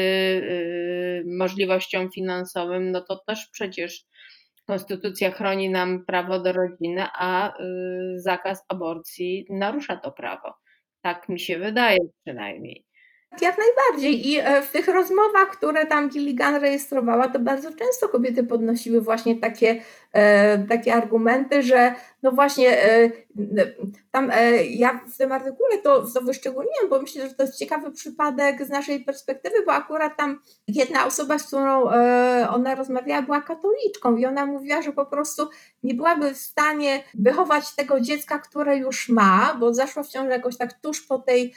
możliwościom 1.26 2.10
finansowym, 2.12 2.90
no 2.90 3.00
to 3.00 3.16
też 3.26 3.48
przecież 3.52 4.04
Konstytucja 4.70 5.30
chroni 5.30 5.70
nam 5.70 6.04
prawo 6.04 6.38
do 6.38 6.52
rodziny, 6.52 7.06
a 7.18 7.58
y, 7.60 8.20
zakaz 8.20 8.64
aborcji 8.68 9.46
narusza 9.50 9.96
to 9.96 10.12
prawo. 10.12 10.54
Tak 11.02 11.28
mi 11.28 11.40
się 11.40 11.58
wydaje 11.58 11.98
przynajmniej. 12.24 12.86
Jak 13.40 13.56
najbardziej. 13.58 14.28
I 14.28 14.38
e, 14.38 14.62
w 14.62 14.72
tych 14.72 14.88
rozmowach, 14.88 15.48
które 15.48 15.86
tam 15.86 16.08
Gilligan 16.08 16.54
rejestrowała, 16.60 17.28
to 17.28 17.38
bardzo 17.38 17.70
często 17.70 18.08
kobiety 18.08 18.44
podnosiły 18.44 19.00
właśnie 19.00 19.36
takie 19.36 19.82
takie 20.68 20.94
argumenty, 20.94 21.62
że 21.62 21.94
no 22.22 22.32
właśnie 22.32 22.76
tam 24.10 24.32
ja 24.70 25.00
w 25.14 25.16
tym 25.18 25.32
artykule 25.32 25.78
to, 25.78 26.06
to 26.14 26.20
bo 26.90 27.02
myślę, 27.02 27.28
że 27.28 27.34
to 27.34 27.42
jest 27.42 27.58
ciekawy 27.58 27.92
przypadek 27.92 28.64
z 28.64 28.68
naszej 28.68 29.04
perspektywy, 29.04 29.56
bo 29.66 29.72
akurat 29.72 30.16
tam 30.16 30.40
jedna 30.68 31.06
osoba, 31.06 31.38
z 31.38 31.46
którą 31.46 31.82
ona 32.48 32.74
rozmawiała, 32.74 33.22
była 33.22 33.40
katoliczką 33.42 34.16
i 34.16 34.26
ona 34.26 34.46
mówiła, 34.46 34.82
że 34.82 34.92
po 34.92 35.06
prostu 35.06 35.48
nie 35.82 35.94
byłaby 35.94 36.34
w 36.34 36.38
stanie 36.38 37.02
wychować 37.14 37.74
tego 37.74 38.00
dziecka, 38.00 38.38
które 38.38 38.76
już 38.76 39.08
ma, 39.08 39.56
bo 39.60 39.74
zaszła 39.74 40.02
w 40.02 40.08
ciąży 40.08 40.30
jakoś 40.30 40.56
tak 40.56 40.80
tuż 40.80 41.00
po 41.00 41.18
tej 41.18 41.54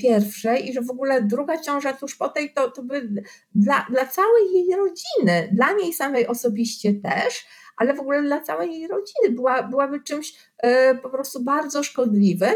pierwszej 0.00 0.68
i 0.68 0.72
że 0.72 0.80
w 0.80 0.90
ogóle 0.90 1.22
druga 1.22 1.58
ciąża 1.58 1.92
tuż 1.92 2.14
po 2.14 2.28
tej 2.28 2.52
to, 2.52 2.70
to 2.70 2.82
by 2.82 3.08
dla, 3.54 3.86
dla 3.90 4.06
całej 4.06 4.52
jej 4.52 4.76
rodziny, 4.76 5.48
dla 5.52 5.72
niej 5.72 5.92
samej 5.92 6.26
osobiście 6.26 6.94
też, 6.94 7.46
ale 7.76 7.94
w 7.94 8.00
ogóle 8.00 8.22
dla 8.22 8.40
całej 8.40 8.72
jej 8.72 8.88
rodziny 8.88 9.30
była, 9.30 9.62
byłaby 9.62 10.00
czymś 10.00 10.34
e, 10.58 10.94
po 10.94 11.10
prostu 11.10 11.42
bardzo 11.42 11.82
szkodliwym. 11.82 12.54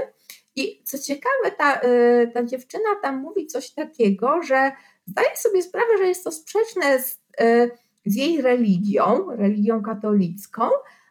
I 0.56 0.82
co 0.84 0.98
ciekawe, 0.98 1.50
ta, 1.58 1.80
e, 1.80 2.26
ta 2.26 2.44
dziewczyna 2.44 2.88
tam 3.02 3.16
mówi 3.16 3.46
coś 3.46 3.70
takiego, 3.70 4.42
że 4.42 4.72
zdaje 5.06 5.36
sobie 5.36 5.62
sprawę, 5.62 5.98
że 5.98 6.06
jest 6.06 6.24
to 6.24 6.32
sprzeczne 6.32 7.02
z, 7.02 7.20
e, 7.40 7.70
z 8.06 8.16
jej 8.16 8.42
religią, 8.42 9.36
religią 9.36 9.82
katolicką, 9.82 10.62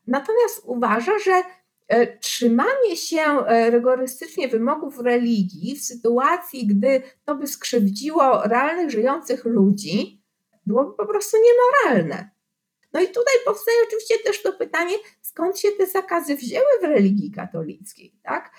natomiast 0.07 0.61
uważa, 0.63 1.19
że 1.19 1.41
trzymanie 2.21 2.95
się 2.95 3.23
rygorystycznie 3.69 4.47
wymogów 4.47 4.99
religii 4.99 5.75
w 5.75 5.83
sytuacji, 5.83 6.67
gdy 6.67 7.01
to 7.25 7.35
by 7.35 7.47
skrzywdziło 7.47 8.41
realnych, 8.43 8.91
żyjących 8.91 9.45
ludzi, 9.45 10.21
byłoby 10.65 10.93
po 10.97 11.05
prostu 11.05 11.37
niemoralne. 11.37 12.36
No 12.97 13.03
i 13.03 13.07
tutaj 13.07 13.33
powstaje 13.45 13.77
oczywiście 13.87 14.15
też 14.25 14.41
to 14.41 14.53
pytanie, 14.53 14.95
skąd 15.21 15.59
się 15.59 15.71
te 15.71 15.85
zakazy 15.85 16.35
wzięły 16.35 16.65
w 16.81 16.83
religii 16.83 17.31
katolickiej, 17.31 18.13
tak? 18.23 18.51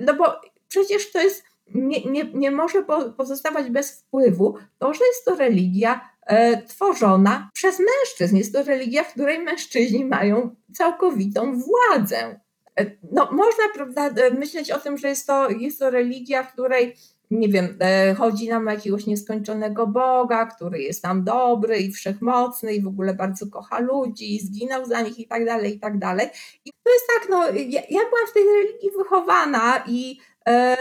No 0.00 0.14
bo 0.14 0.40
przecież 0.68 1.12
to 1.12 1.20
jest, 1.22 1.44
nie, 1.74 2.04
nie, 2.04 2.24
nie 2.34 2.50
może 2.50 2.84
pozostawać 3.16 3.70
bez 3.70 4.00
wpływu 4.00 4.58
to, 4.78 4.94
że 4.94 5.04
jest 5.04 5.24
to 5.24 5.34
religia 5.34 6.10
e, 6.26 6.62
tworzona 6.62 7.50
przez 7.54 7.78
mężczyzn. 7.78 8.36
Jest 8.36 8.52
to 8.52 8.62
religia, 8.62 9.04
w 9.04 9.12
której 9.12 9.38
mężczyźni 9.38 10.04
mają 10.04 10.56
całkowitą 10.74 11.58
władzę. 11.58 12.40
E, 12.80 12.90
no, 13.12 13.28
można 13.32 13.64
prawda, 13.74 14.08
e, 14.08 14.30
myśleć 14.30 14.70
o 14.70 14.78
tym, 14.78 14.98
że 14.98 15.08
jest 15.08 15.26
to, 15.26 15.50
jest 15.50 15.78
to 15.78 15.90
religia, 15.90 16.42
w 16.42 16.52
której 16.52 16.96
nie 17.30 17.48
wiem, 17.48 17.76
e, 17.80 18.14
chodzi 18.14 18.48
nam 18.48 18.68
o 18.68 18.70
jakiegoś 18.70 19.06
nieskończonego 19.06 19.86
Boga, 19.86 20.46
który 20.46 20.82
jest 20.82 21.02
tam 21.02 21.24
dobry 21.24 21.78
i 21.78 21.92
wszechmocny 21.92 22.74
i 22.74 22.82
w 22.82 22.86
ogóle 22.86 23.14
bardzo 23.14 23.46
kocha 23.46 23.80
ludzi 23.80 24.34
i 24.34 24.40
zginął 24.40 24.86
za 24.86 25.00
nich 25.00 25.18
i 25.18 25.26
tak 25.26 25.44
dalej, 25.44 25.76
i 25.76 25.80
tak 25.80 25.98
dalej. 25.98 26.28
I 26.64 26.70
to 26.84 26.92
jest 26.92 27.04
tak, 27.18 27.28
no, 27.30 27.46
ja, 27.46 27.80
ja 27.80 28.00
byłam 28.00 28.26
w 28.30 28.32
tej 28.34 28.44
religii 28.44 28.90
wychowana 28.98 29.84
i 29.88 30.18
e, 30.46 30.76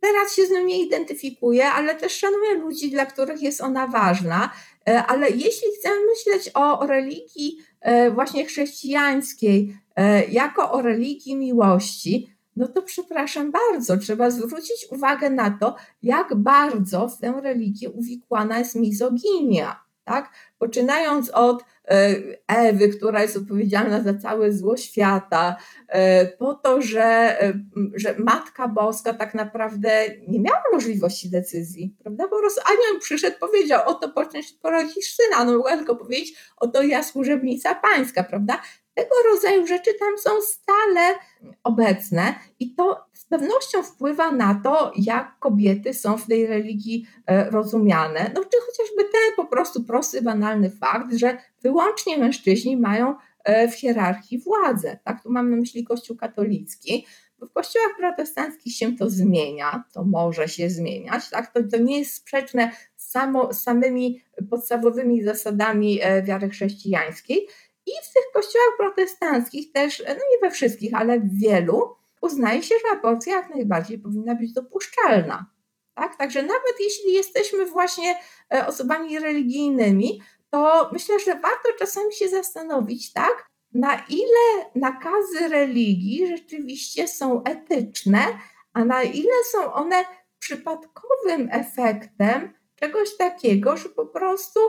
teraz 0.00 0.34
się 0.34 0.46
z 0.46 0.50
nią 0.50 0.64
nie 0.64 0.82
identyfikuję, 0.82 1.66
ale 1.66 1.94
też 1.94 2.12
szanuję 2.12 2.54
ludzi, 2.54 2.90
dla 2.90 3.06
których 3.06 3.42
jest 3.42 3.60
ona 3.60 3.86
ważna. 3.86 4.50
E, 4.88 5.06
ale 5.06 5.30
jeśli 5.30 5.68
chcemy 5.78 5.96
myśleć 6.06 6.50
o 6.54 6.86
religii 6.86 7.58
e, 7.80 8.10
właśnie 8.10 8.46
chrześcijańskiej 8.46 9.76
e, 9.96 10.24
jako 10.24 10.72
o 10.72 10.82
religii 10.82 11.36
miłości, 11.36 12.34
no 12.60 12.68
to 12.68 12.82
przepraszam 12.82 13.52
bardzo, 13.52 13.96
trzeba 13.96 14.30
zwrócić 14.30 14.86
uwagę 14.90 15.30
na 15.30 15.58
to, 15.60 15.76
jak 16.02 16.34
bardzo 16.34 17.08
w 17.08 17.18
tę 17.18 17.40
religię 17.42 17.90
uwikłana 17.90 18.58
jest 18.58 18.74
mizoginia. 18.74 19.84
Tak? 20.04 20.30
Poczynając 20.58 21.30
od 21.30 21.64
e, 21.88 22.16
Ewy, 22.46 22.88
która 22.88 23.22
jest 23.22 23.36
odpowiedzialna 23.36 24.02
za 24.02 24.14
całe 24.14 24.52
zło 24.52 24.76
świata, 24.76 25.56
e, 25.88 26.26
po 26.26 26.54
to, 26.54 26.82
że, 26.82 27.02
e, 27.42 27.52
że 27.94 28.14
Matka 28.18 28.68
Boska 28.68 29.14
tak 29.14 29.34
naprawdę 29.34 29.90
nie 30.28 30.40
miała 30.40 30.62
możliwości 30.72 31.30
decyzji, 31.30 31.94
prawda? 32.02 32.28
Po 32.28 32.38
prostu 32.38 32.60
anioł 32.66 33.00
przyszedł, 33.00 33.36
powiedział, 33.40 33.82
oto 33.86 34.08
poczniesz 34.08 34.52
porodzisz 34.52 35.14
syna, 35.14 35.44
no 35.44 35.52
mogła 35.52 35.76
tylko 35.76 35.96
powiedzieć, 35.96 36.34
oto 36.56 36.82
ja 36.82 37.02
służebnica 37.02 37.74
pańska, 37.74 38.24
prawda? 38.24 38.60
Tego 39.00 39.14
rodzaju 39.32 39.66
rzeczy 39.66 39.94
tam 39.94 40.18
są 40.18 40.30
stale 40.42 41.18
obecne 41.64 42.34
i 42.58 42.74
to 42.74 43.04
z 43.12 43.24
pewnością 43.24 43.82
wpływa 43.82 44.32
na 44.32 44.60
to, 44.64 44.92
jak 44.96 45.38
kobiety 45.38 45.94
są 45.94 46.18
w 46.18 46.26
tej 46.26 46.46
religii 46.46 47.06
e, 47.26 47.50
rozumiane. 47.50 48.30
No, 48.34 48.44
czy 48.44 48.58
chociażby 48.66 49.02
ten 49.02 49.36
po 49.36 49.44
prostu 49.44 49.84
prosty, 49.84 50.22
banalny 50.22 50.70
fakt, 50.70 51.14
że 51.14 51.38
wyłącznie 51.62 52.18
mężczyźni 52.18 52.76
mają 52.76 53.14
e, 53.44 53.68
w 53.68 53.74
hierarchii 53.74 54.38
władzę. 54.38 54.98
Tak, 55.04 55.22
tu 55.22 55.30
mam 55.30 55.50
na 55.50 55.56
myśli 55.56 55.84
Kościół 55.84 56.16
katolicki. 56.16 57.06
W 57.42 57.52
kościołach 57.52 57.96
protestanckich 57.98 58.76
się 58.76 58.96
to 58.96 59.10
zmienia, 59.10 59.84
to 59.92 60.04
może 60.04 60.48
się 60.48 60.70
zmieniać, 60.70 61.30
tak? 61.30 61.52
to, 61.52 61.60
to 61.70 61.76
nie 61.76 61.98
jest 61.98 62.14
sprzeczne 62.14 62.70
z 62.96 63.12
samymi 63.52 64.22
podstawowymi 64.50 65.22
zasadami 65.22 65.98
e, 66.02 66.22
wiary 66.22 66.48
chrześcijańskiej. 66.48 67.46
I 67.90 68.10
w 68.10 68.14
tych 68.14 68.24
kościołach 68.32 68.76
protestanckich 68.78 69.72
też, 69.72 70.02
no 70.08 70.14
nie 70.14 70.38
we 70.42 70.50
wszystkich, 70.50 70.94
ale 70.94 71.20
w 71.20 71.40
wielu, 71.40 71.96
uznaje 72.22 72.62
się, 72.62 72.74
że 72.74 72.98
aborcja 72.98 73.36
jak 73.36 73.50
najbardziej 73.50 73.98
powinna 73.98 74.34
być 74.34 74.52
dopuszczalna. 74.52 75.46
Tak? 75.94 76.16
Także 76.16 76.42
nawet 76.42 76.80
jeśli 76.80 77.12
jesteśmy 77.12 77.66
właśnie 77.66 78.18
e, 78.54 78.66
osobami 78.66 79.18
religijnymi, 79.18 80.22
to 80.50 80.90
myślę, 80.92 81.18
że 81.18 81.32
warto 81.32 81.72
czasami 81.78 82.12
się 82.12 82.28
zastanowić, 82.28 83.12
tak, 83.12 83.46
na 83.74 84.04
ile 84.08 84.70
nakazy 84.74 85.48
religii 85.48 86.26
rzeczywiście 86.26 87.08
są 87.08 87.44
etyczne, 87.44 88.38
a 88.72 88.84
na 88.84 89.02
ile 89.02 89.32
są 89.52 89.72
one 89.72 90.04
przypadkowym 90.38 91.48
efektem 91.52 92.52
czegoś 92.76 93.16
takiego, 93.16 93.76
że 93.76 93.88
po 93.88 94.06
prostu 94.06 94.60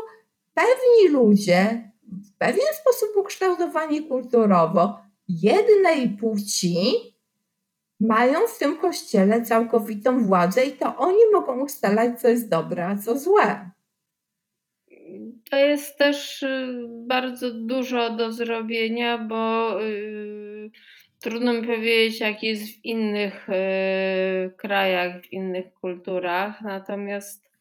pewni 0.54 1.10
ludzie 1.10 1.92
w 2.04 2.38
pewien 2.38 2.74
sposób 2.82 3.10
ukształtowani 3.18 4.08
kulturowo 4.08 5.00
jednej 5.28 6.10
płci 6.10 6.94
mają 8.00 8.48
w 8.48 8.60
tym 8.60 8.78
kościele 8.78 9.42
całkowitą 9.42 10.26
władzę 10.26 10.66
i 10.66 10.72
to 10.72 10.98
oni 10.98 11.20
mogą 11.34 11.60
ustalać, 11.60 12.22
co 12.22 12.28
jest 12.28 12.50
dobre, 12.50 12.88
a 12.88 12.96
co 12.98 13.18
złe. 13.18 13.72
To 15.50 15.58
jest 15.58 15.98
też 15.98 16.44
y, 16.44 16.86
bardzo 16.90 17.52
dużo 17.52 18.10
do 18.10 18.32
zrobienia, 18.32 19.18
bo 19.18 19.80
yy, 19.80 20.72
trudno 21.20 21.54
mi 21.54 21.68
powiedzieć, 21.68 22.20
jak 22.20 22.44
jest 22.44 22.64
w 22.64 22.86
innych 22.86 23.48
yy, 23.48 24.52
krajach, 24.58 25.22
w 25.22 25.34
innych 25.34 25.74
kulturach. 25.74 26.62
Natomiast 26.62 27.52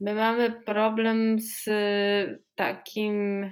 my 0.00 0.14
mamy 0.14 0.50
problem 0.50 1.40
z 1.40 1.68
y, 1.68 2.45
takim 2.56 3.46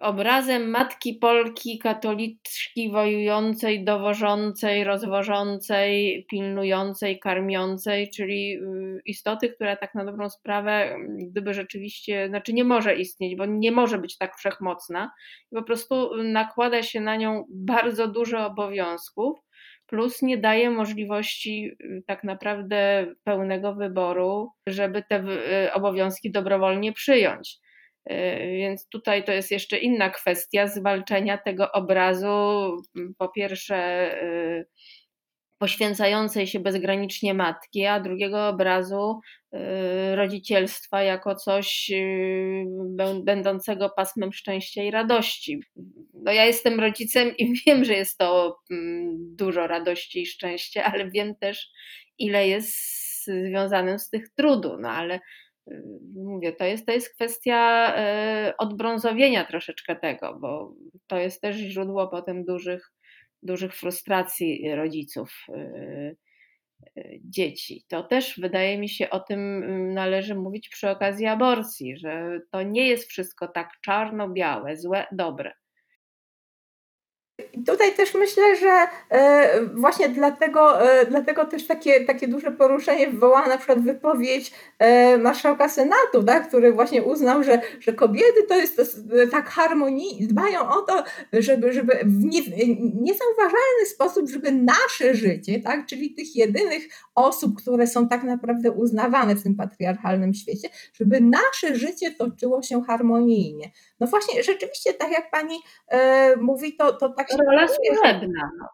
obrazem 0.00 0.70
matki 0.70 1.14
Polki, 1.14 1.78
katoliczki 1.78 2.90
wojującej, 2.90 3.84
dowożącej, 3.84 4.84
rozwożącej, 4.84 6.26
pilnującej, 6.30 7.18
karmiącej, 7.18 8.10
czyli 8.10 8.56
y, 8.56 9.00
istoty, 9.04 9.48
która 9.48 9.76
tak 9.76 9.94
na 9.94 10.04
dobrą 10.04 10.30
sprawę, 10.30 10.96
gdyby 11.18 11.54
rzeczywiście, 11.54 12.28
znaczy 12.28 12.52
nie 12.52 12.64
może 12.64 12.94
istnieć, 12.94 13.36
bo 13.36 13.46
nie 13.46 13.72
może 13.72 13.98
być 13.98 14.18
tak 14.18 14.36
wszechmocna, 14.36 15.12
po 15.50 15.62
prostu 15.62 16.22
nakłada 16.24 16.82
się 16.82 17.00
na 17.00 17.16
nią 17.16 17.44
bardzo 17.48 18.08
dużo 18.08 18.46
obowiązków, 18.46 19.38
plus 19.86 20.22
nie 20.22 20.38
daje 20.38 20.70
możliwości 20.70 21.70
y, 21.84 22.02
tak 22.06 22.24
naprawdę 22.24 23.06
pełnego 23.24 23.74
wyboru, 23.74 24.50
żeby 24.66 25.02
te 25.08 25.24
y, 25.66 25.72
obowiązki 25.72 26.30
dobrowolnie 26.30 26.92
przyjąć. 26.92 27.61
E, 28.04 28.46
więc 28.46 28.88
tutaj 28.88 29.24
to 29.24 29.32
jest 29.32 29.50
jeszcze 29.50 29.78
inna 29.78 30.10
kwestia 30.10 30.66
zwalczenia 30.66 31.38
tego 31.38 31.72
obrazu, 31.72 32.76
po 33.18 33.28
pierwsze 33.28 33.76
e, 33.76 34.64
poświęcającej 35.58 36.46
się 36.46 36.60
bezgranicznie 36.60 37.34
matki, 37.34 37.86
a 37.86 38.00
drugiego 38.00 38.48
obrazu 38.48 39.20
e, 39.52 40.16
rodzicielstwa 40.16 41.02
jako 41.02 41.34
coś 41.34 41.90
będącego 43.24 43.90
pasmem 43.90 44.32
szczęścia 44.32 44.82
i 44.82 44.90
radości. 44.90 45.60
No 46.14 46.32
ja 46.32 46.44
jestem 46.44 46.80
rodzicem 46.80 47.36
i 47.36 47.52
wiem, 47.66 47.84
że 47.84 47.94
jest 47.94 48.18
to 48.18 48.58
dużo 49.18 49.66
radości 49.66 50.22
i 50.22 50.26
szczęścia, 50.26 50.84
ale 50.84 51.10
wiem 51.10 51.34
też, 51.36 51.70
ile 52.18 52.48
jest 52.48 52.74
związanym 53.26 53.98
z 53.98 54.10
tych 54.10 54.28
trudu, 54.34 54.76
no 54.80 54.90
ale 54.90 55.20
Y, 55.20 55.51
mówię, 56.14 56.52
to 56.52 56.64
jest, 56.64 56.86
to 56.86 56.92
jest 56.92 57.14
kwestia 57.14 57.92
y, 58.48 58.56
odbrązowienia 58.56 59.44
troszeczkę 59.44 59.96
tego, 59.96 60.38
bo 60.40 60.74
to 61.06 61.18
jest 61.18 61.40
też 61.40 61.56
źródło 61.56 62.08
potem 62.08 62.44
dużych, 62.44 62.92
dużych 63.42 63.74
frustracji 63.74 64.74
rodziców 64.74 65.46
y, 65.48 66.16
dzieci. 67.24 67.84
To 67.88 68.02
też 68.02 68.40
wydaje 68.40 68.78
mi 68.78 68.88
się 68.88 69.10
o 69.10 69.20
tym 69.20 69.62
należy 69.94 70.34
mówić 70.34 70.68
przy 70.68 70.90
okazji 70.90 71.26
aborcji, 71.26 71.96
że 71.96 72.40
to 72.50 72.62
nie 72.62 72.88
jest 72.88 73.08
wszystko 73.08 73.48
tak 73.48 73.68
czarno-białe, 73.84 74.76
złe, 74.76 75.06
dobre. 75.12 75.52
Tutaj 77.66 77.94
też 77.94 78.14
myślę, 78.14 78.56
że 78.56 78.86
e, 79.10 79.60
właśnie 79.74 80.08
dlatego, 80.08 80.90
e, 80.90 81.06
dlatego 81.06 81.44
też 81.44 81.66
takie, 81.66 82.04
takie 82.04 82.28
duże 82.28 82.50
poruszenie 82.50 83.10
wywołała 83.10 83.48
na 83.48 83.56
przykład 83.56 83.80
wypowiedź 83.80 84.52
e, 84.78 85.18
marszałka 85.18 85.68
Senatu, 85.68 86.22
tak, 86.26 86.48
który 86.48 86.72
właśnie 86.72 87.02
uznał, 87.02 87.42
że, 87.42 87.60
że 87.80 87.92
kobiety 87.92 88.42
to 88.48 88.56
jest, 88.56 88.80
tak 89.30 89.48
harmonii, 89.50 90.26
dbają 90.26 90.60
o 90.68 90.82
to, 90.82 91.04
żeby, 91.32 91.72
żeby 91.72 91.98
w 92.04 92.24
nie, 92.24 92.40
niezauważalny 92.94 93.86
sposób, 93.86 94.28
żeby 94.30 94.52
nasze 94.52 95.14
życie, 95.14 95.60
tak, 95.60 95.86
czyli 95.86 96.14
tych 96.14 96.36
jedynych 96.36 96.88
osób, 97.14 97.56
które 97.56 97.86
są 97.86 98.08
tak 98.08 98.22
naprawdę 98.22 98.70
uznawane 98.70 99.34
w 99.34 99.42
tym 99.42 99.56
patriarchalnym 99.56 100.34
świecie, 100.34 100.68
żeby 100.94 101.20
nasze 101.20 101.76
życie 101.76 102.10
toczyło 102.10 102.62
się 102.62 102.84
harmonijnie. 102.84 103.70
No 104.02 104.08
właśnie, 104.08 104.42
rzeczywiście, 104.42 104.94
tak 104.94 105.10
jak 105.10 105.30
pani 105.30 105.62
e, 105.88 106.36
mówi, 106.36 106.76
to, 106.76 106.92
to 106.92 107.08
tak 107.08 107.30
się 107.30 107.36
Rola 107.36 107.68
służebna. 107.68 108.50
No. 108.58 108.68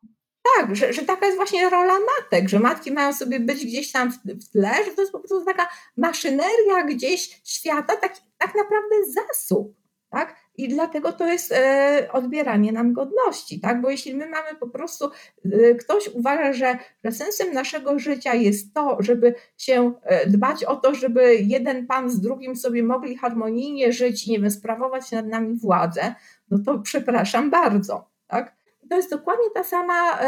Tak, 0.57 0.77
że, 0.77 0.93
że 0.93 1.03
taka 1.03 1.27
jest 1.27 1.37
właśnie 1.37 1.71
rola 1.71 1.95
matek, 1.95 2.49
że 2.49 2.59
matki 2.59 2.93
mają 2.93 3.13
sobie 3.13 3.41
być 3.41 3.67
gdzieś 3.67 3.93
tam 3.93 4.13
w, 4.13 4.17
w 4.17 4.51
tle, 4.53 4.85
że 4.85 4.91
to 4.91 5.01
jest 5.01 5.13
po 5.13 5.19
prostu 5.19 5.45
taka 5.45 5.69
maszyneria 5.97 6.83
gdzieś 6.87 7.41
świata, 7.45 7.97
tak, 7.97 8.15
tak 8.39 8.55
naprawdę 8.55 8.95
zasób. 9.05 9.75
Tak? 10.11 10.37
I 10.59 10.69
dlatego 10.69 11.13
to 11.13 11.27
jest 11.27 11.53
e, 11.53 12.09
odbieranie 12.13 12.73
nam 12.73 12.93
godności, 12.93 13.61
tak? 13.61 13.81
Bo 13.81 13.91
jeśli 13.91 14.15
my 14.15 14.31
mamy 14.31 14.59
po 14.61 14.69
prostu, 14.69 15.11
e, 15.45 15.75
ktoś 15.75 16.09
uważa, 16.09 16.53
że, 16.53 16.79
że 17.05 17.13
sensem 17.13 17.53
naszego 17.53 17.99
życia 17.99 18.35
jest 18.35 18.75
to, 18.75 18.97
żeby 19.01 19.35
się 19.57 19.93
e, 20.03 20.31
dbać 20.31 20.65
o 20.65 20.77
to, 20.77 20.95
żeby 20.95 21.35
jeden 21.35 21.87
pan 21.87 22.11
z 22.11 22.21
drugim 22.21 22.57
sobie 22.57 22.83
mogli 22.83 23.17
harmonijnie 23.17 23.93
żyć 23.93 24.27
nie 24.27 24.41
wiem, 24.41 24.51
sprawować 24.51 25.13
nad 25.13 25.27
nami 25.27 25.55
władzę, 25.57 26.15
no 26.51 26.59
to 26.67 26.79
przepraszam 26.79 27.51
bardzo, 27.51 28.09
tak? 28.27 28.57
To 28.91 28.97
jest 28.97 29.11
dokładnie 29.11 29.51
ta 29.55 29.65
sama, 29.65 30.19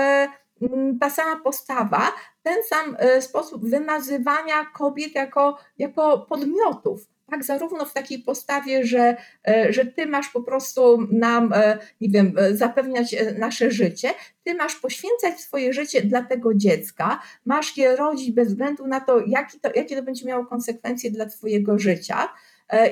ta 1.01 1.11
sama 1.11 1.41
postawa, 1.45 2.03
ten 2.43 2.57
sam 2.69 2.97
sposób 3.21 3.69
wymazywania 3.69 4.65
kobiet 4.65 5.15
jako, 5.15 5.59
jako 5.79 6.19
podmiotów 6.19 7.10
tak, 7.31 7.45
zarówno 7.45 7.85
w 7.85 7.93
takiej 7.93 8.19
postawie, 8.19 8.85
że, 8.85 9.17
e, 9.49 9.73
że 9.73 9.87
ty 9.87 10.07
masz 10.07 10.29
po 10.29 10.43
prostu 10.43 10.99
nam, 11.13 11.53
e, 11.53 11.79
nie 12.01 12.09
wiem, 12.09 12.35
e, 12.39 12.57
zapewniać 12.57 13.17
nasze 13.39 13.71
życie, 13.71 14.11
ty 14.45 14.55
masz 14.55 14.77
poświęcać 14.77 15.41
swoje 15.41 15.73
życie 15.73 16.03
dla 16.03 16.23
tego 16.23 16.55
dziecka, 16.55 17.21
masz 17.45 17.77
je 17.77 17.97
rodzić 17.97 18.33
bez 18.33 18.49
względu 18.49 18.87
na 18.87 19.01
to, 19.01 19.21
jaki 19.27 19.61
to, 19.61 19.71
jakie 19.75 19.97
to 19.97 20.03
będzie 20.03 20.27
miało 20.27 20.47
konsekwencje 20.47 21.11
dla 21.11 21.27
twojego 21.27 21.79
życia. 21.79 22.29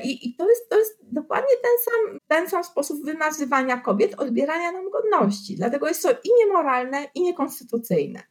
I, 0.03 0.29
I, 0.29 0.35
to, 0.35 0.49
jest, 0.49 0.69
to 0.69 0.79
jest 0.79 0.99
dokładnie 1.03 1.57
ten 1.63 1.71
sam, 1.85 2.19
ten 2.29 2.49
sam 2.49 2.65
sposób 2.65 3.05
wymazywania 3.05 3.77
kobiet, 3.77 4.15
odbierania 4.15 4.73
nam 4.73 4.91
godności. 4.91 5.57
Dlatego 5.57 5.89
jest 5.89 6.03
to 6.03 6.11
i 6.11 6.29
niemoralne, 6.39 7.07
i 7.15 7.23
niekonstytucyjne. 7.23 8.23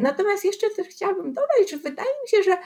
Natomiast 0.00 0.44
jeszcze 0.44 0.70
też 0.70 0.86
chciałabym 0.86 1.32
dodać, 1.32 1.70
że 1.70 1.76
wydaje 1.76 2.08
mi 2.22 2.28
się, 2.28 2.42
że 2.42 2.58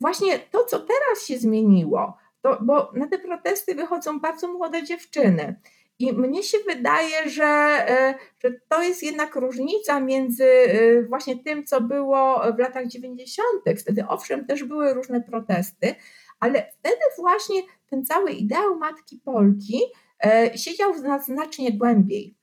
właśnie 0.00 0.38
to, 0.38 0.64
co 0.64 0.80
teraz 0.80 1.26
się 1.26 1.38
zmieniło, 1.38 2.16
to, 2.42 2.58
bo 2.62 2.90
na 2.94 3.08
te 3.08 3.18
protesty 3.18 3.74
wychodzą 3.74 4.20
bardzo 4.20 4.52
młode 4.52 4.82
dziewczyny. 4.82 5.60
I 5.98 6.12
mnie 6.12 6.42
się 6.42 6.58
wydaje, 6.66 7.30
że, 7.30 7.44
e, 7.44 8.14
że 8.38 8.50
to 8.68 8.82
jest 8.82 9.02
jednak 9.02 9.34
różnica 9.34 10.00
między 10.00 10.44
e, 10.44 11.02
właśnie 11.02 11.44
tym, 11.44 11.64
co 11.64 11.80
było 11.80 12.40
w 12.56 12.58
latach 12.58 12.86
90. 12.86 13.48
Wtedy 13.78 14.04
owszem, 14.08 14.46
też 14.46 14.64
były 14.64 14.94
różne 14.94 15.20
protesty, 15.20 15.94
ale 16.40 16.72
wtedy 16.78 17.00
właśnie 17.18 17.62
ten 17.90 18.04
cały 18.04 18.30
ideał 18.30 18.76
matki 18.76 19.20
Polki 19.24 19.80
e, 20.24 20.58
siedział 20.58 20.92
znacznie 21.20 21.72
głębiej. 21.72 22.34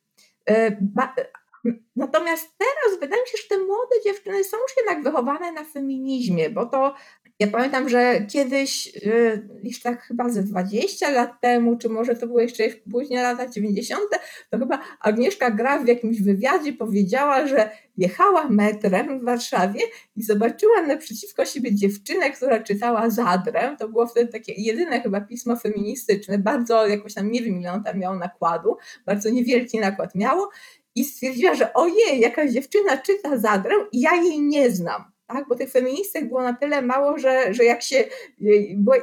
Natomiast 1.96 2.58
teraz 2.58 3.00
wydaje 3.00 3.22
mi 3.22 3.28
się, 3.28 3.38
że 3.38 3.50
te 3.50 3.58
młode 3.58 3.96
dziewczyny 4.06 4.44
są 4.44 4.58
już 4.58 4.78
jednak 4.78 5.04
wychowane 5.04 5.52
na 5.52 5.64
feminizmie, 5.64 6.50
bo 6.50 6.66
to 6.66 6.96
ja 7.40 7.48
pamiętam, 7.48 7.90
że 7.90 8.26
kiedyś, 8.30 8.88
y, 8.88 9.50
już 9.64 9.80
tak 9.82 10.02
chyba 10.02 10.30
ze 10.30 10.44
20 10.44 11.10
lat 11.10 11.42
temu, 11.42 11.78
czy 11.78 11.90
może 11.90 12.16
to 12.16 12.28
było 12.28 12.40
jeszcze 12.40 12.64
później 12.92 13.20
lata 13.20 13.50
90., 13.50 14.02
to 14.50 14.60
chyba 14.60 14.80
Agnieszka 15.00 15.52
Graf 15.52 15.84
w 15.84 15.88
jakimś 15.88 16.22
wywiadzie 16.22 16.74
powiedziała, 16.74 17.48
że 17.48 17.70
jechała 17.98 18.50
metrem 18.50 19.20
w 19.20 19.24
Warszawie 19.24 19.80
i 20.16 20.24
zobaczyła 20.24 20.82
naprzeciwko 20.82 21.46
siebie 21.46 21.76
dziewczynę, 21.76 22.32
która 22.32 22.60
czytała 22.60 23.10
Zadrę. 23.10 23.76
To 23.80 23.90
było 23.90 24.08
wtedy 24.08 24.32
takie 24.32 24.54
jedyne 24.58 25.02
chyba 25.02 25.22
pismo 25.22 25.56
feministyczne, 25.56 26.40
bardzo 26.40 26.88
jakoś 26.88 27.14
tam, 27.14 27.32
nie 27.32 27.42
wiem 27.42 27.60
ile 27.62 27.72
on 27.72 27.84
tam 27.84 28.00
miał 28.00 28.16
nakładu, 28.16 28.78
bardzo 29.06 29.30
niewielki 29.30 29.80
nakład 29.80 30.16
miało 30.16 30.50
i 30.96 31.06
stwierdziła, 31.06 31.56
że 31.56 31.74
ojej, 31.74 32.20
jakaś 32.20 32.52
dziewczyna 32.52 32.98
czyta 32.98 33.38
Zadrę 33.38 33.76
i 33.92 34.02
ja 34.02 34.16
jej 34.16 34.42
nie 34.42 34.72
znam 34.72 35.15
tak? 35.28 35.48
bo 35.48 35.56
tych 35.56 35.72
feministek 35.72 36.28
było 36.28 36.44
na 36.44 36.54
tyle 36.54 36.82
mało, 36.82 37.18
że, 37.18 37.54
że 37.54 37.64
jak 37.64 37.82
się, 37.82 38.04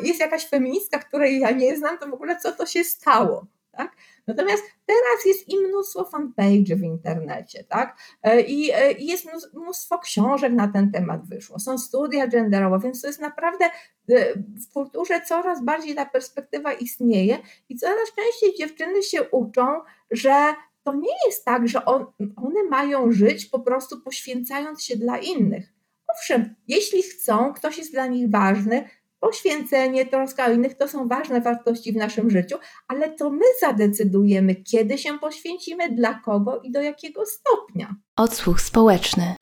jest 0.03 0.21
jakaś 0.21 0.49
feministka, 0.49 0.99
której 0.99 1.41
ja 1.41 1.51
nie 1.51 1.77
znam, 1.77 1.99
to 1.99 2.09
w 2.09 2.15
ogóle 2.15 2.37
co 2.37 2.53
to 2.53 2.67
się 2.67 2.85
stało. 2.85 3.47
Tak? 3.73 3.97
Natomiast 4.27 4.63
teraz 4.87 5.27
jest 5.27 5.49
i 5.49 5.59
mnóstwo 5.59 6.05
fanpage 6.05 6.77
w 6.77 6.83
internecie, 6.83 7.65
tak? 7.65 7.97
E, 8.23 8.41
I, 8.41 8.71
e, 8.73 8.93
I 8.93 9.07
jest 9.07 9.27
mnóstwo 9.55 9.99
książek 9.99 10.53
na 10.53 10.69
ten 10.69 10.93
temat 10.93 11.29
wyszło. 11.29 11.59
Są 11.59 11.79
studia 11.79 12.27
genderowe, 12.27 12.79
więc 12.79 13.01
to 13.01 13.07
jest 13.07 13.21
naprawdę 13.21 13.65
e, 13.65 14.35
w 14.35 14.73
kulturze 14.73 15.21
coraz 15.21 15.65
bardziej 15.65 15.95
ta 15.95 16.07
perspektywa 16.07 16.73
istnieje 16.73 17.39
i 17.69 17.77
coraz 17.77 18.13
częściej 18.17 18.59
dziewczyny 18.59 19.03
się 19.03 19.23
uczą, 19.31 19.81
że 20.11 20.55
to 20.85 20.95
nie 20.95 21.15
jest 21.27 21.45
tak, 21.45 21.69
że 21.69 21.85
on, 21.85 22.07
one 22.37 22.65
mają 22.71 23.13
żyć 23.13 23.47
po 23.47 23.61
prostu 23.61 24.01
poświęcając 24.01 24.83
się 24.83 24.97
dla 24.97 25.19
innych 25.19 25.73
Owszem, 26.13 26.55
jeśli 26.69 27.03
chcą, 27.03 27.53
ktoś 27.53 27.79
jest 27.79 27.93
dla 27.93 28.07
nich 28.07 28.31
ważny, 28.31 28.89
poświęcenie, 29.21 30.07
troska 30.07 30.47
o 30.47 30.53
innych 30.53 30.75
to 30.77 30.89
są 30.89 31.09
ważne 31.09 31.41
wartości 31.41 31.93
w 31.93 31.97
naszym 31.97 32.31
życiu, 32.31 32.57
ale 32.89 33.11
to 33.11 33.31
my 33.31 33.45
zadecydujemy, 33.61 34.55
kiedy 34.55 34.99
się 34.99 35.19
poświęcimy, 35.19 35.91
dla 35.91 36.15
kogo 36.15 36.61
i 36.61 36.71
do 36.71 36.83
jakiego 36.83 37.23
stopnia. 37.27 37.95
Odsłuch 38.17 38.61
społeczny. 38.61 39.35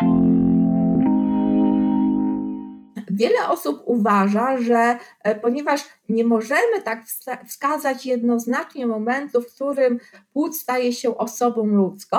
Wiele 3.10 3.48
osób 3.48 3.82
uważa, 3.84 4.58
że 4.58 4.98
e, 5.24 5.34
ponieważ 5.34 5.80
nie 6.08 6.24
możemy 6.24 6.82
tak 6.84 7.04
wskazać 7.46 8.06
jednoznacznie 8.06 8.86
momentu, 8.86 9.42
w 9.42 9.54
którym 9.54 9.98
płód 10.32 10.56
staje 10.56 10.92
się 10.92 11.16
osobą 11.16 11.66
ludzką, 11.66 12.18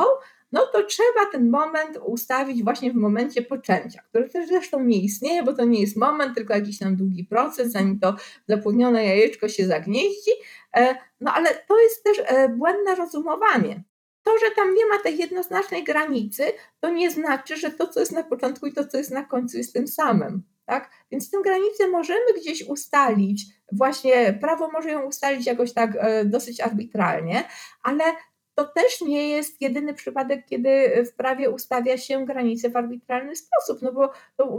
no 0.51 0.67
to 0.73 0.83
trzeba 0.83 1.25
ten 1.31 1.49
moment 1.49 1.97
ustawić 2.05 2.63
właśnie 2.63 2.91
w 2.91 2.95
momencie 2.95 3.41
poczęcia, 3.41 4.01
który 4.09 4.29
też 4.29 4.47
zresztą 4.47 4.83
nie 4.83 5.01
istnieje, 5.01 5.43
bo 5.43 5.53
to 5.53 5.65
nie 5.65 5.81
jest 5.81 5.97
moment, 5.97 6.35
tylko 6.35 6.53
jakiś 6.53 6.79
tam 6.79 6.95
długi 6.95 7.23
proces, 7.23 7.71
zanim 7.71 7.99
to 7.99 8.15
zapłodnione 8.47 9.05
jajeczko 9.05 9.49
się 9.49 9.67
zagnieździ. 9.67 10.31
E, 10.75 10.95
no 11.21 11.33
ale 11.33 11.49
to 11.67 11.81
jest 11.81 12.03
też 12.03 12.21
e, 12.25 12.49
błędne 12.49 12.95
rozumowanie. 12.95 13.83
To, 14.23 14.31
że 14.37 14.45
tam 14.55 14.75
nie 14.75 14.85
ma 14.85 14.97
tej 14.97 15.17
jednoznacznej 15.17 15.83
granicy, 15.83 16.43
to 16.79 16.89
nie 16.89 17.11
znaczy, 17.11 17.57
że 17.57 17.71
to, 17.71 17.87
co 17.87 17.99
jest 17.99 18.11
na 18.11 18.23
początku 18.23 18.67
i 18.67 18.73
to, 18.73 18.87
co 18.87 18.97
jest 18.97 19.11
na 19.11 19.25
końcu, 19.25 19.57
jest 19.57 19.73
tym 19.73 19.87
samym. 19.87 20.43
Tak? 20.65 20.91
Więc 21.11 21.31
tę 21.31 21.37
granicę 21.43 21.87
możemy 21.87 22.33
gdzieś 22.41 22.63
ustalić, 22.63 23.45
właśnie 23.71 24.37
prawo 24.41 24.71
może 24.71 24.89
ją 24.89 25.01
ustalić 25.01 25.45
jakoś 25.45 25.73
tak 25.73 25.91
e, 25.95 26.25
dosyć 26.25 26.61
arbitralnie, 26.61 27.43
ale 27.83 28.03
to 28.55 28.65
też 28.65 29.01
nie 29.01 29.29
jest 29.29 29.61
jedyny 29.61 29.93
przypadek, 29.93 30.45
kiedy 30.45 31.03
w 31.05 31.15
prawie 31.15 31.49
ustawia 31.49 31.97
się 31.97 32.25
granice 32.25 32.69
w 32.69 32.75
arbitralny 32.75 33.35
sposób. 33.35 33.81
No 33.81 33.91
bo 33.91 34.11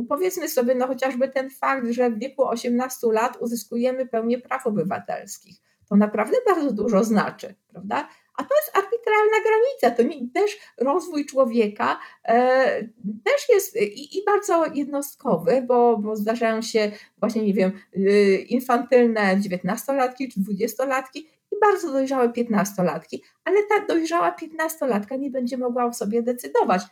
powiedzmy 0.09 0.49
sobie, 0.49 0.75
no 0.75 0.87
chociażby 0.87 1.29
ten 1.29 1.51
fakt, 1.51 1.87
że 1.91 2.11
w 2.11 2.19
wieku 2.19 2.45
18 2.45 3.07
lat 3.13 3.37
uzyskujemy 3.41 4.07
pełnię 4.07 4.39
praw 4.39 4.67
obywatelskich. 4.67 5.57
To 5.89 5.97
naprawdę 5.97 6.37
bardzo 6.47 6.73
dużo 6.73 7.05
znaczy, 7.05 7.55
prawda? 7.69 8.09
A 8.37 8.45
to 8.45 8.55
jest 8.55 8.77
arbitralna 8.77 9.37
granica, 9.45 9.97
to 9.97 10.03
nie, 10.03 10.31
też 10.35 10.59
rozwój 10.79 11.27
człowieka 11.27 11.99
e, 12.25 12.83
też 13.25 13.49
jest 13.49 13.77
i, 13.77 14.19
i, 14.19 14.25
bardzo 14.25 14.67
jednostkowy, 14.75 15.65
bo, 15.67 15.99
bo 15.99 16.17
zdarzają 16.17 16.63
się 16.63 16.93
właśnie, 17.19 17.43
nie 17.43 17.55
wiem, 17.55 17.73
y, 17.97 18.37
infantylne 18.49 19.41
dziewiętnastolatki 19.41 20.29
czy 20.29 20.41
dwudziestolatki 20.41 21.29
bardzo 21.63 21.93
dojrzałe 21.93 22.33
piętnastolatki, 22.33 23.23
ale 23.45 23.57
ta 23.69 23.87
dojrzała 23.87 24.33
piętnastolatka 24.33 25.17
nie 25.17 25.31
będzie 25.31 25.57
mogła 25.57 25.85
o 25.85 25.93
sobie 25.93 26.23
decydować. 26.23 26.83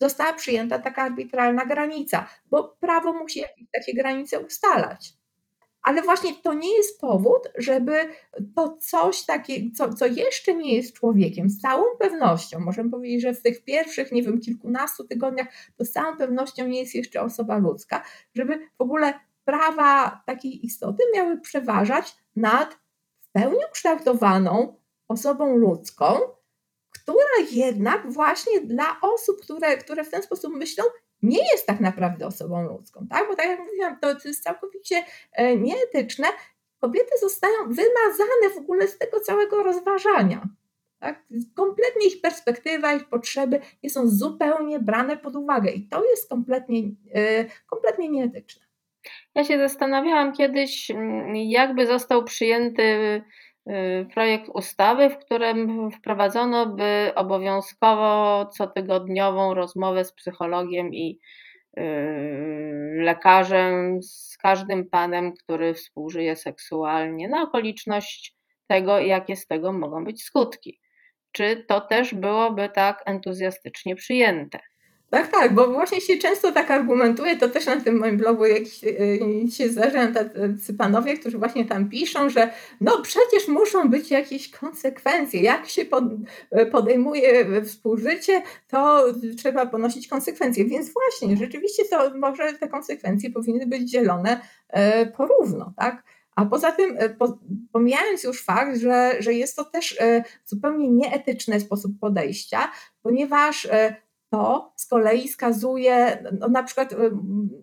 Została 0.00 0.32
przyjęta 0.32 0.78
taka 0.78 1.02
arbitralna 1.02 1.66
granica, 1.66 2.28
bo 2.50 2.76
prawo 2.80 3.12
musi 3.12 3.40
jakieś 3.40 3.66
takie 3.72 3.94
granice 3.94 4.40
ustalać. 4.40 5.12
Ale 5.82 6.02
właśnie 6.02 6.34
to 6.42 6.54
nie 6.54 6.76
jest 6.76 7.00
powód, 7.00 7.48
żeby 7.58 7.94
to 8.56 8.76
coś 8.80 9.24
takiego, 9.24 9.70
co, 9.76 9.94
co 9.94 10.06
jeszcze 10.06 10.54
nie 10.54 10.74
jest 10.74 10.92
człowiekiem, 10.92 11.50
z 11.50 11.60
całą 11.60 11.84
pewnością, 11.98 12.60
możemy 12.60 12.90
powiedzieć, 12.90 13.22
że 13.22 13.34
w 13.34 13.42
tych 13.42 13.64
pierwszych, 13.64 14.12
nie 14.12 14.22
wiem, 14.22 14.40
kilkunastu 14.40 15.04
tygodniach, 15.04 15.46
to 15.76 15.84
z 15.84 15.90
całą 15.90 16.16
pewnością 16.16 16.66
nie 16.68 16.80
jest 16.80 16.94
jeszcze 16.94 17.20
osoba 17.22 17.58
ludzka, 17.58 18.02
żeby 18.34 18.68
w 18.78 18.80
ogóle 18.80 19.14
prawa 19.44 20.22
takiej 20.26 20.66
istoty 20.66 21.02
miały 21.14 21.40
przeważać 21.40 22.16
nad 22.36 22.85
pełni 23.36 23.60
ukształtowaną 23.70 24.76
osobą 25.08 25.56
ludzką, 25.56 26.20
która 26.90 27.46
jednak 27.52 28.12
właśnie 28.12 28.60
dla 28.60 29.00
osób, 29.02 29.40
które, 29.40 29.76
które 29.76 30.04
w 30.04 30.10
ten 30.10 30.22
sposób 30.22 30.54
myślą, 30.54 30.84
nie 31.22 31.50
jest 31.52 31.66
tak 31.66 31.80
naprawdę 31.80 32.26
osobą 32.26 32.62
ludzką, 32.62 33.06
tak? 33.10 33.28
Bo 33.28 33.36
tak 33.36 33.46
jak 33.46 33.60
mówiłam, 33.60 33.98
to, 34.00 34.28
jest 34.28 34.42
całkowicie 34.42 35.04
e, 35.32 35.56
nieetyczne. 35.56 36.26
Kobiety 36.80 37.10
zostają 37.20 37.54
wymazane 37.62 38.50
w 38.54 38.58
ogóle 38.58 38.88
z 38.88 38.98
tego 38.98 39.20
całego 39.20 39.62
rozważania. 39.62 40.48
Tak? 40.98 41.22
Kompletnie 41.54 42.06
ich 42.06 42.20
perspektywa, 42.20 42.94
ich 42.94 43.08
potrzeby 43.08 43.60
nie 43.82 43.90
są 43.90 44.08
zupełnie 44.08 44.80
brane 44.80 45.16
pod 45.16 45.36
uwagę 45.36 45.70
i 45.70 45.88
to 45.88 46.04
jest 46.04 46.28
kompletnie, 46.28 46.82
e, 47.14 47.44
kompletnie 47.66 48.08
nieetyczne. 48.08 48.65
Ja 49.34 49.44
się 49.44 49.58
zastanawiałam 49.58 50.32
kiedyś, 50.32 50.90
mm, 50.90 51.36
jakby 51.36 51.86
został 51.86 52.24
przyjęty 52.24 52.82
y, 53.70 54.06
projekt 54.14 54.48
ustawy, 54.54 55.10
w 55.10 55.18
którym 55.18 55.90
wprowadzono 55.90 56.66
by 56.66 57.12
obowiązkowo 57.14 58.46
cotygodniową 58.46 59.54
rozmowę 59.54 60.04
z 60.04 60.12
psychologiem 60.12 60.94
i 60.94 61.18
y, 61.78 61.82
lekarzem, 62.96 64.02
z 64.02 64.36
każdym 64.42 64.90
panem, 64.90 65.32
który 65.32 65.74
współżyje 65.74 66.36
seksualnie, 66.36 67.28
na 67.28 67.42
okoliczność 67.42 68.36
tego, 68.66 68.98
jakie 68.98 69.36
z 69.36 69.46
tego 69.46 69.72
mogą 69.72 70.04
być 70.04 70.24
skutki. 70.24 70.80
Czy 71.32 71.64
to 71.68 71.80
też 71.80 72.14
byłoby 72.14 72.68
tak 72.68 73.02
entuzjastycznie 73.06 73.96
przyjęte? 73.96 74.58
Tak, 75.10 75.30
tak, 75.30 75.54
bo 75.54 75.72
właśnie 75.72 76.00
się 76.00 76.16
często 76.16 76.52
tak 76.52 76.70
argumentuje, 76.70 77.36
to 77.36 77.48
też 77.48 77.66
na 77.66 77.80
tym 77.80 77.98
moim 77.98 78.16
blogu 78.16 78.46
jakiś, 78.46 78.84
y, 78.84 79.50
się 79.50 79.68
zdarzają 79.68 80.12
tacy 80.12 80.74
panowie, 80.78 81.18
którzy 81.18 81.38
właśnie 81.38 81.64
tam 81.64 81.88
piszą, 81.88 82.30
że 82.30 82.50
no 82.80 83.02
przecież 83.02 83.48
muszą 83.48 83.90
być 83.90 84.10
jakieś 84.10 84.50
konsekwencje. 84.50 85.40
Jak 85.42 85.68
się 85.68 85.84
pod, 85.84 86.04
podejmuje 86.72 87.46
współżycie, 87.64 88.42
to 88.68 89.04
trzeba 89.38 89.66
ponosić 89.66 90.08
konsekwencje. 90.08 90.64
Więc 90.64 90.92
właśnie, 90.92 91.36
rzeczywiście 91.36 91.82
to 91.90 92.10
może 92.14 92.52
te 92.52 92.68
konsekwencje 92.68 93.30
powinny 93.30 93.66
być 93.66 93.90
dzielone 93.90 94.40
e, 94.68 95.06
porówno, 95.06 95.72
tak? 95.76 96.02
A 96.36 96.46
poza 96.46 96.72
tym, 96.72 96.98
pomijając 97.72 98.24
już 98.24 98.44
fakt, 98.44 98.76
że, 98.78 99.16
że 99.18 99.32
jest 99.32 99.56
to 99.56 99.64
też 99.64 99.98
zupełnie 100.44 100.90
nieetyczny 100.90 101.60
sposób 101.60 101.92
podejścia, 102.00 102.70
ponieważ 103.02 103.68
to 104.30 104.72
z 104.76 104.86
kolei 104.86 105.28
skazuje, 105.28 106.24
no, 106.40 106.48
na 106.48 106.62
przykład 106.62 106.94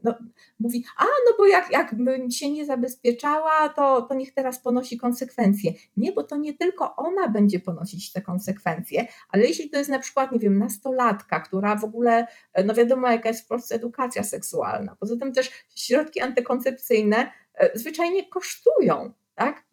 no, 0.04 0.15
mówi, 0.60 0.86
a 0.97 1.04
no 1.04 1.36
bo 1.38 1.45
jak, 1.45 1.71
jak 1.71 1.95
się 2.30 2.52
nie 2.52 2.65
zabezpieczała, 2.65 3.69
to, 3.69 4.02
to 4.02 4.15
niech 4.15 4.34
teraz 4.34 4.60
ponosi 4.60 4.97
konsekwencje. 4.97 5.73
Nie, 5.97 6.12
bo 6.12 6.23
to 6.23 6.38
nie 6.38 6.54
tylko 6.58 6.95
ona 6.95 7.28
będzie 7.28 7.60
ponosić 7.60 8.12
te 8.12 8.21
konsekwencje, 8.21 9.08
ale 9.30 9.43
jeśli 9.43 9.69
to 9.69 9.78
jest 9.78 9.89
na 9.89 9.99
przykład, 9.99 10.32
nie 10.32 10.39
wiem, 10.39 10.58
nastolatka, 10.58 11.39
która 11.39 11.76
w 11.76 11.84
ogóle, 11.84 12.28
no 12.65 12.73
wiadomo 12.73 13.12
jaka 13.12 13.30
jest 13.30 13.45
w 13.45 13.47
Polsce 13.47 13.76
edukacja 13.76 14.23
seksualna, 14.23 14.95
poza 14.99 15.17
tym 15.17 15.34
też 15.34 15.52
środki 15.76 16.21
antykoncepcyjne 16.21 17.32
e, 17.54 17.80
zwyczajnie 17.80 18.30
kosztują, 18.30 19.13
tak? 19.36 19.63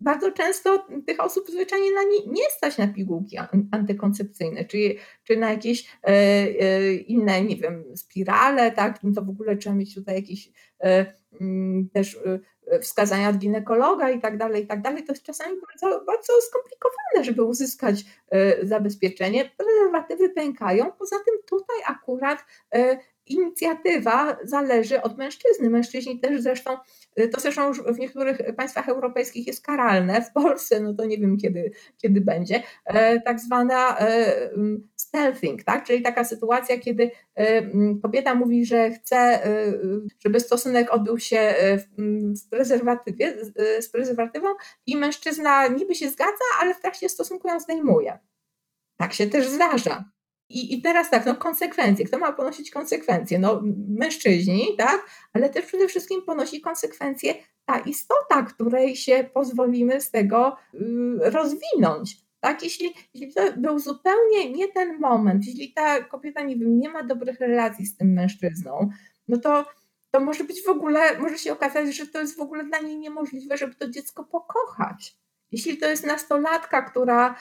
Bardzo 0.00 0.32
często 0.32 0.86
tych 1.06 1.20
osób 1.20 1.50
zwyczajnie 1.50 1.92
na 1.92 2.02
nie, 2.02 2.26
nie 2.26 2.50
stać 2.56 2.78
na 2.78 2.88
pigułki 2.88 3.36
antykoncepcyjne, 3.70 4.64
czy, 4.64 4.94
czy 5.24 5.36
na 5.36 5.50
jakieś 5.50 5.90
e, 6.02 6.08
e, 6.08 6.94
inne, 6.94 7.42
nie 7.44 7.56
wiem, 7.56 7.84
spirale, 7.96 8.72
tak, 8.72 9.02
no 9.02 9.12
to 9.14 9.22
w 9.22 9.28
ogóle 9.28 9.56
trzeba 9.56 9.76
mieć 9.76 9.94
tutaj 9.94 10.14
jakieś 10.14 10.50
e, 10.80 11.14
mm, 11.40 11.88
też 11.92 12.18
e, 12.26 12.40
wskazania 12.78 13.28
od 13.28 13.36
ginekologa 13.36 14.10
i 14.10 14.20
tak 14.20 14.38
dalej, 14.38 14.64
i 14.64 14.66
tak 14.66 14.82
dalej. 14.82 15.04
To 15.04 15.12
jest 15.12 15.22
czasami 15.22 15.56
bardzo, 15.60 16.04
bardzo 16.04 16.32
skomplikowane, 16.40 17.24
żeby 17.24 17.42
uzyskać 17.42 18.04
e, 18.30 18.66
zabezpieczenie. 18.66 19.50
Prezerwatywy 19.56 20.28
pękają, 20.28 20.92
poza 20.92 21.16
tym 21.16 21.34
tutaj 21.46 21.76
akurat 21.86 22.44
e, 22.74 22.98
inicjatywa 23.26 24.36
zależy 24.44 25.02
od 25.02 25.18
mężczyzny. 25.18 25.70
Mężczyźni 25.70 26.20
też 26.20 26.40
zresztą, 26.40 26.76
y, 27.20 27.28
to 27.28 27.40
zresztą 27.40 27.68
już 27.68 27.82
w 27.82 27.98
niektórych 27.98 28.38
państwach 28.56 28.88
europejskich 28.88 29.46
jest 29.46 29.64
karalne, 29.64 30.22
w 30.22 30.32
Polsce, 30.32 30.80
no 30.80 30.94
to 30.94 31.04
nie 31.04 31.18
wiem 31.18 31.36
kiedy, 31.36 31.70
kiedy 31.96 32.20
będzie, 32.20 32.62
e, 32.84 33.20
tak 33.20 33.40
zwana 33.40 33.98
e, 33.98 34.34
stealthing, 34.96 35.62
tak? 35.62 35.84
czyli 35.84 36.02
taka 36.02 36.24
sytuacja, 36.24 36.78
kiedy 36.78 37.10
e, 37.34 37.62
kobieta 38.02 38.34
mówi, 38.34 38.66
że 38.66 38.90
chce, 38.90 39.40
żeby 40.24 40.40
stosunek 40.40 40.94
odbył 40.94 41.18
się 41.18 41.54
w 42.44 42.48
prezerwatywie, 42.50 43.34
z 43.80 43.88
prezerwatywą 43.88 44.48
i 44.86 44.96
mężczyzna 44.96 45.68
niby 45.68 45.94
się 45.94 46.10
zgadza, 46.10 46.44
ale 46.60 46.74
w 46.74 46.80
trakcie 46.80 47.08
stosunku 47.08 47.48
ją 47.48 47.60
zdejmuje. 47.60 48.18
Tak 48.96 49.12
się 49.12 49.26
też 49.26 49.48
zdarza. 49.48 50.04
I, 50.50 50.74
I 50.74 50.82
teraz 50.82 51.10
tak, 51.10 51.26
no 51.26 51.34
konsekwencje. 51.34 52.04
Kto 52.04 52.18
ma 52.18 52.32
ponosić 52.32 52.70
konsekwencje? 52.70 53.38
No 53.38 53.62
mężczyźni, 53.88 54.76
tak? 54.78 55.06
Ale 55.32 55.50
też 55.50 55.66
przede 55.66 55.88
wszystkim 55.88 56.22
ponosi 56.22 56.60
konsekwencje 56.60 57.34
ta 57.64 57.78
istota, 57.78 58.42
której 58.42 58.96
się 58.96 59.30
pozwolimy 59.34 60.00
z 60.00 60.10
tego 60.10 60.56
y, 60.74 60.78
rozwinąć. 61.18 62.16
Tak, 62.40 62.62
jeśli, 62.62 62.94
jeśli 63.14 63.34
to 63.34 63.42
był 63.56 63.78
zupełnie 63.78 64.52
nie 64.52 64.68
ten 64.68 64.98
moment, 64.98 65.46
jeśli 65.46 65.72
ta 65.72 66.04
kobieta 66.04 66.42
nie, 66.42 66.56
wiem, 66.56 66.78
nie 66.78 66.88
ma 66.88 67.02
dobrych 67.02 67.40
relacji 67.40 67.86
z 67.86 67.96
tym 67.96 68.12
mężczyzną, 68.12 68.90
no 69.28 69.38
to, 69.38 69.64
to 70.10 70.20
może 70.20 70.44
być 70.44 70.64
w 70.64 70.68
ogóle, 70.68 71.18
może 71.18 71.38
się 71.38 71.52
okazać, 71.52 71.96
że 71.96 72.06
to 72.06 72.20
jest 72.20 72.36
w 72.36 72.40
ogóle 72.40 72.64
dla 72.64 72.78
niej 72.78 72.98
niemożliwe, 72.98 73.56
żeby 73.56 73.74
to 73.74 73.90
dziecko 73.90 74.24
pokochać. 74.24 75.16
Jeśli 75.52 75.78
to 75.78 75.88
jest 75.88 76.06
nastolatka, 76.06 76.82
która 76.82 77.36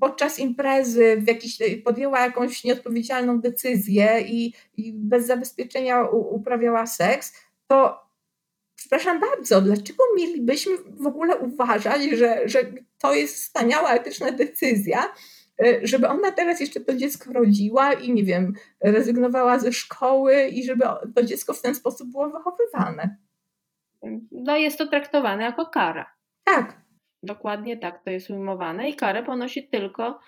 podczas 0.00 0.38
imprezy 0.38 1.16
w 1.16 1.26
jakiś, 1.26 1.58
podjęła 1.84 2.20
jakąś 2.20 2.64
nieodpowiedzialną 2.64 3.40
decyzję 3.40 4.20
i, 4.20 4.54
i 4.76 4.92
bez 4.92 5.26
zabezpieczenia 5.26 6.02
uprawiała 6.10 6.86
seks, 6.86 7.34
to 7.66 8.08
przepraszam 8.76 9.20
bardzo, 9.20 9.60
dlaczego 9.60 10.04
mielibyśmy 10.16 10.72
w 11.00 11.06
ogóle 11.06 11.36
uważać, 11.36 12.02
że, 12.02 12.42
że 12.44 12.58
to 12.98 13.14
jest 13.14 13.34
wspaniała 13.34 13.90
etyczna 13.90 14.32
decyzja, 14.32 15.14
e, 15.62 15.80
żeby 15.82 16.08
ona 16.08 16.32
teraz 16.32 16.60
jeszcze 16.60 16.80
to 16.80 16.94
dziecko 16.94 17.32
rodziła 17.32 17.92
i 17.92 18.12
nie 18.12 18.24
wiem, 18.24 18.52
rezygnowała 18.80 19.58
ze 19.58 19.72
szkoły 19.72 20.48
i 20.48 20.64
żeby 20.64 20.84
to 21.14 21.22
dziecko 21.22 21.52
w 21.52 21.62
ten 21.62 21.74
sposób 21.74 22.10
było 22.10 22.30
wychowywane. 22.30 23.16
No 24.32 24.56
jest 24.56 24.78
to 24.78 24.86
traktowane 24.86 25.42
jako 25.42 25.66
kara. 25.66 26.06
Tak, 26.44 26.87
Dokładnie 27.22 27.76
tak 27.76 28.04
to 28.04 28.10
jest 28.10 28.30
ujmowane 28.30 28.88
i 28.88 28.94
karę 28.94 29.22
ponosi 29.22 29.68
tylko 29.68 30.18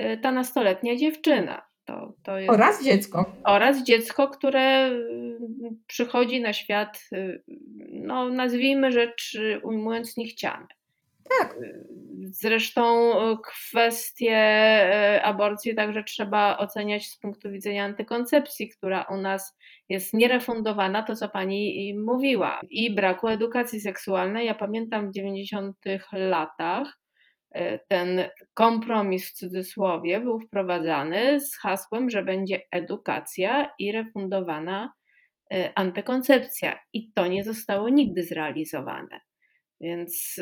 y, 0.00 0.18
ta 0.22 0.32
nastoletnia 0.32 0.96
dziewczyna. 0.96 1.62
To, 1.84 2.12
to 2.22 2.38
jest... 2.38 2.50
Oraz 2.50 2.84
dziecko. 2.84 3.32
Oraz 3.44 3.82
dziecko, 3.82 4.28
które 4.28 4.90
y, 4.90 5.38
przychodzi 5.86 6.40
na 6.40 6.52
świat, 6.52 7.04
y, 7.12 7.42
no 7.92 8.28
nazwijmy 8.28 8.92
rzecz 8.92 9.38
ujmując 9.62 10.16
niechciane. 10.16 10.66
Tak. 11.38 11.56
Zresztą 12.32 13.12
kwestię 13.46 14.36
aborcji 15.24 15.74
także 15.74 16.04
trzeba 16.04 16.58
oceniać 16.58 17.06
z 17.06 17.18
punktu 17.18 17.50
widzenia 17.50 17.84
antykoncepcji, 17.84 18.68
która 18.68 19.02
u 19.02 19.16
nas 19.16 19.56
jest 19.88 20.14
nierefundowana, 20.14 21.02
to 21.02 21.16
co 21.16 21.28
pani 21.28 21.94
mówiła, 21.94 22.60
i 22.70 22.94
braku 22.94 23.28
edukacji 23.28 23.80
seksualnej. 23.80 24.46
Ja 24.46 24.54
pamiętam 24.54 25.10
w 25.10 25.14
90 25.14 25.76
latach 26.12 26.98
e, 27.50 27.78
ten 27.78 28.20
kompromis 28.54 29.30
w 29.30 29.34
cudzysłowie 29.34 30.20
był 30.20 30.40
wprowadzany 30.40 31.40
z 31.40 31.56
hasłem, 31.56 32.10
że 32.10 32.22
będzie 32.22 32.62
edukacja 32.70 33.70
i 33.78 33.92
refundowana 33.92 34.92
e, 35.52 35.72
antykoncepcja. 35.74 36.78
I 36.92 37.12
to 37.12 37.26
nie 37.26 37.44
zostało 37.44 37.88
nigdy 37.88 38.22
zrealizowane. 38.22 39.20
Więc 39.80 40.40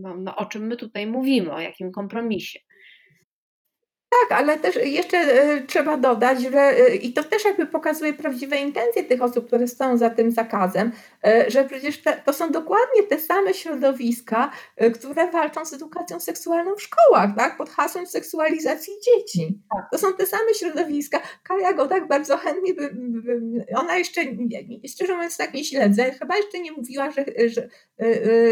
no, 0.00 0.16
no, 0.16 0.36
o 0.36 0.46
czym 0.46 0.66
my 0.66 0.76
tutaj 0.76 1.06
mówimy, 1.06 1.52
o 1.52 1.60
jakim 1.60 1.92
kompromisie? 1.92 2.58
Tak, 4.10 4.38
ale 4.38 4.58
też 4.58 4.76
jeszcze 4.76 5.18
e, 5.18 5.62
trzeba 5.62 5.96
dodać, 5.96 6.42
że 6.42 6.60
e, 6.60 6.96
i 6.96 7.12
to 7.12 7.24
też 7.24 7.44
jakby 7.44 7.66
pokazuje 7.66 8.12
prawdziwe 8.14 8.56
intencje 8.56 9.04
tych 9.04 9.22
osób, 9.22 9.46
które 9.46 9.68
stoją 9.68 9.96
za 9.96 10.10
tym 10.10 10.30
zakazem, 10.30 10.92
że 11.48 11.64
przecież 11.64 12.02
te, 12.02 12.22
to 12.26 12.32
są 12.32 12.50
dokładnie 12.50 13.02
te 13.02 13.18
same 13.18 13.54
środowiska, 13.54 14.50
które 14.94 15.30
walczą 15.30 15.64
z 15.64 15.72
edukacją 15.72 16.20
seksualną 16.20 16.74
w 16.74 16.82
szkołach, 16.82 17.30
tak? 17.36 17.56
pod 17.56 17.70
hasłem 17.70 18.06
seksualizacji 18.06 18.92
dzieci. 19.04 19.58
Tak. 19.74 19.84
To 19.92 19.98
są 19.98 20.14
te 20.14 20.26
same 20.26 20.54
środowiska. 20.54 21.20
Kaja 21.42 21.72
go 21.72 21.86
tak 21.86 22.08
bardzo 22.08 22.36
chętnie, 22.36 22.74
by, 22.74 22.90
by, 22.94 23.40
ona 23.76 23.98
jeszcze, 23.98 24.20
szczerze 24.88 25.14
mówiąc 25.14 25.36
tak 25.36 25.54
nie 25.54 25.64
śledzę, 25.64 26.10
chyba 26.10 26.36
jeszcze 26.36 26.60
nie 26.60 26.72
mówiła, 26.72 27.10
że, 27.10 27.24
że, 27.46 27.68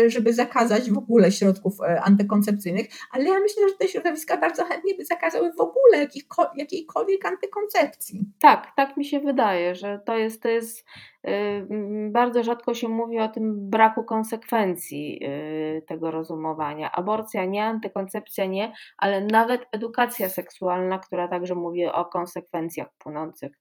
żeby 0.06 0.32
zakazać 0.32 0.90
w 0.90 0.98
ogóle 0.98 1.32
środków 1.32 1.74
antykoncepcyjnych, 2.02 2.86
ale 3.12 3.24
ja 3.24 3.40
myślę, 3.40 3.68
że 3.68 3.74
te 3.74 3.88
środowiska 3.88 4.36
bardzo 4.36 4.64
chętnie 4.64 4.94
by 4.94 5.04
zakazały 5.04 5.52
w 5.52 5.60
ogóle 5.60 6.08
jakiejkolwiek 6.56 7.26
antykoncepcji. 7.26 8.20
Tak, 8.40 8.72
tak 8.76 8.96
mi 8.96 9.04
się 9.04 9.20
wydaje, 9.20 9.74
że 9.74 10.00
to 10.06 10.16
jest, 10.16 10.42
to 10.42 10.48
jest 10.48 10.84
yy, 11.24 11.66
bardzo 12.10 12.42
rzadko 12.42 12.74
się 12.74 12.88
mówi 12.88 13.18
o 13.18 13.28
tym 13.28 13.70
braku 13.70 14.04
konsekwencji 14.04 15.18
yy, 15.22 15.82
tego 15.82 16.10
rozumowania. 16.10 16.92
Aborcja 16.92 17.44
nie, 17.44 17.64
antykoncepcja 17.64 18.46
nie, 18.46 18.72
ale 18.98 19.20
nawet 19.20 19.66
edukacja 19.72 20.28
seksualna, 20.28 20.98
która 20.98 21.28
także 21.28 21.54
mówi 21.54 21.86
o 21.86 22.04
konsekwencjach 22.04 22.88
płynących 22.98 23.52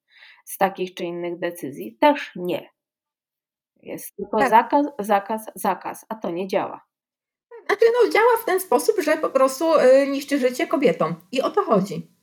z 0.45 0.57
takich 0.57 0.93
czy 0.93 1.03
innych 1.03 1.39
decyzji, 1.39 1.97
też 1.99 2.31
nie. 2.35 2.69
Jest 3.81 4.15
tylko 4.15 4.37
Tak. 4.37 4.49
zakaz, 4.49 4.85
zakaz, 4.99 5.45
zakaz, 5.55 6.05
a 6.09 6.15
to 6.15 6.31
nie 6.31 6.47
działa. 6.47 6.85
Znaczy, 7.65 7.85
no, 8.03 8.09
działa 8.11 8.37
w 8.41 8.45
ten 8.45 8.59
sposób, 8.59 8.95
że 8.99 9.17
po 9.17 9.29
prostu 9.29 9.65
y, 9.75 10.07
niszczy 10.07 10.39
życie 10.39 10.67
kobietom. 10.67 11.15
I 11.31 11.41
o 11.41 11.49
to 11.49 11.63
chodzi. 11.63 12.14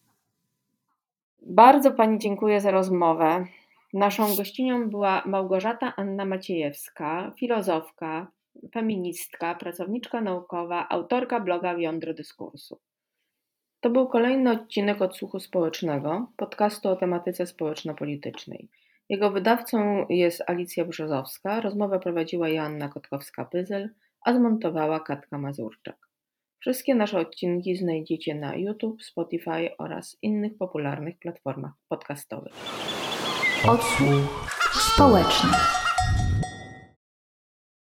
Bardzo 1.54 1.92
Pani 1.92 2.18
dziękuję 2.18 2.60
za 2.60 2.70
rozmowę. 2.70 3.46
Naszą 3.92 4.36
gościnią 4.36 4.90
była 4.90 5.22
Małgorzata 5.26 5.92
Anna 5.96 6.24
Maciejewska, 6.24 7.32
filozofka, 7.38 8.26
feministka, 8.74 9.54
pracowniczka 9.54 10.20
naukowa, 10.20 10.88
autorka 10.88 11.40
bloga 11.40 11.72
Jądro 11.78 12.14
Dyskursu. 12.14 12.80
To 13.80 13.90
był 13.90 14.08
kolejny 14.08 14.50
odcinek 14.50 15.02
Odsłuchu 15.02 15.40
Społecznego, 15.40 16.26
podcastu 16.36 16.88
o 16.88 16.96
tematyce 16.96 17.46
społeczno-politycznej. 17.46 18.68
Jego 19.08 19.30
wydawcą 19.30 20.06
jest 20.08 20.42
Alicja 20.46 20.84
Brzozowska, 20.84 21.60
rozmowę 21.60 22.00
prowadziła 22.00 22.48
Joanna 22.48 22.88
Kotkowska-Pyzel, 22.88 23.88
a 24.24 24.34
zmontowała 24.34 25.00
Katka 25.00 25.38
Mazurczak. 25.38 26.11
Wszystkie 26.62 26.94
nasze 26.94 27.18
odcinki 27.18 27.76
znajdziecie 27.76 28.34
na 28.34 28.56
YouTube, 28.56 29.02
Spotify 29.02 29.70
oraz 29.78 30.16
innych 30.22 30.58
popularnych 30.58 31.18
platformach 31.18 31.72
podcastowych. 31.88 32.52
Odsłuch 33.68 34.50
Społeczny. 34.94 35.81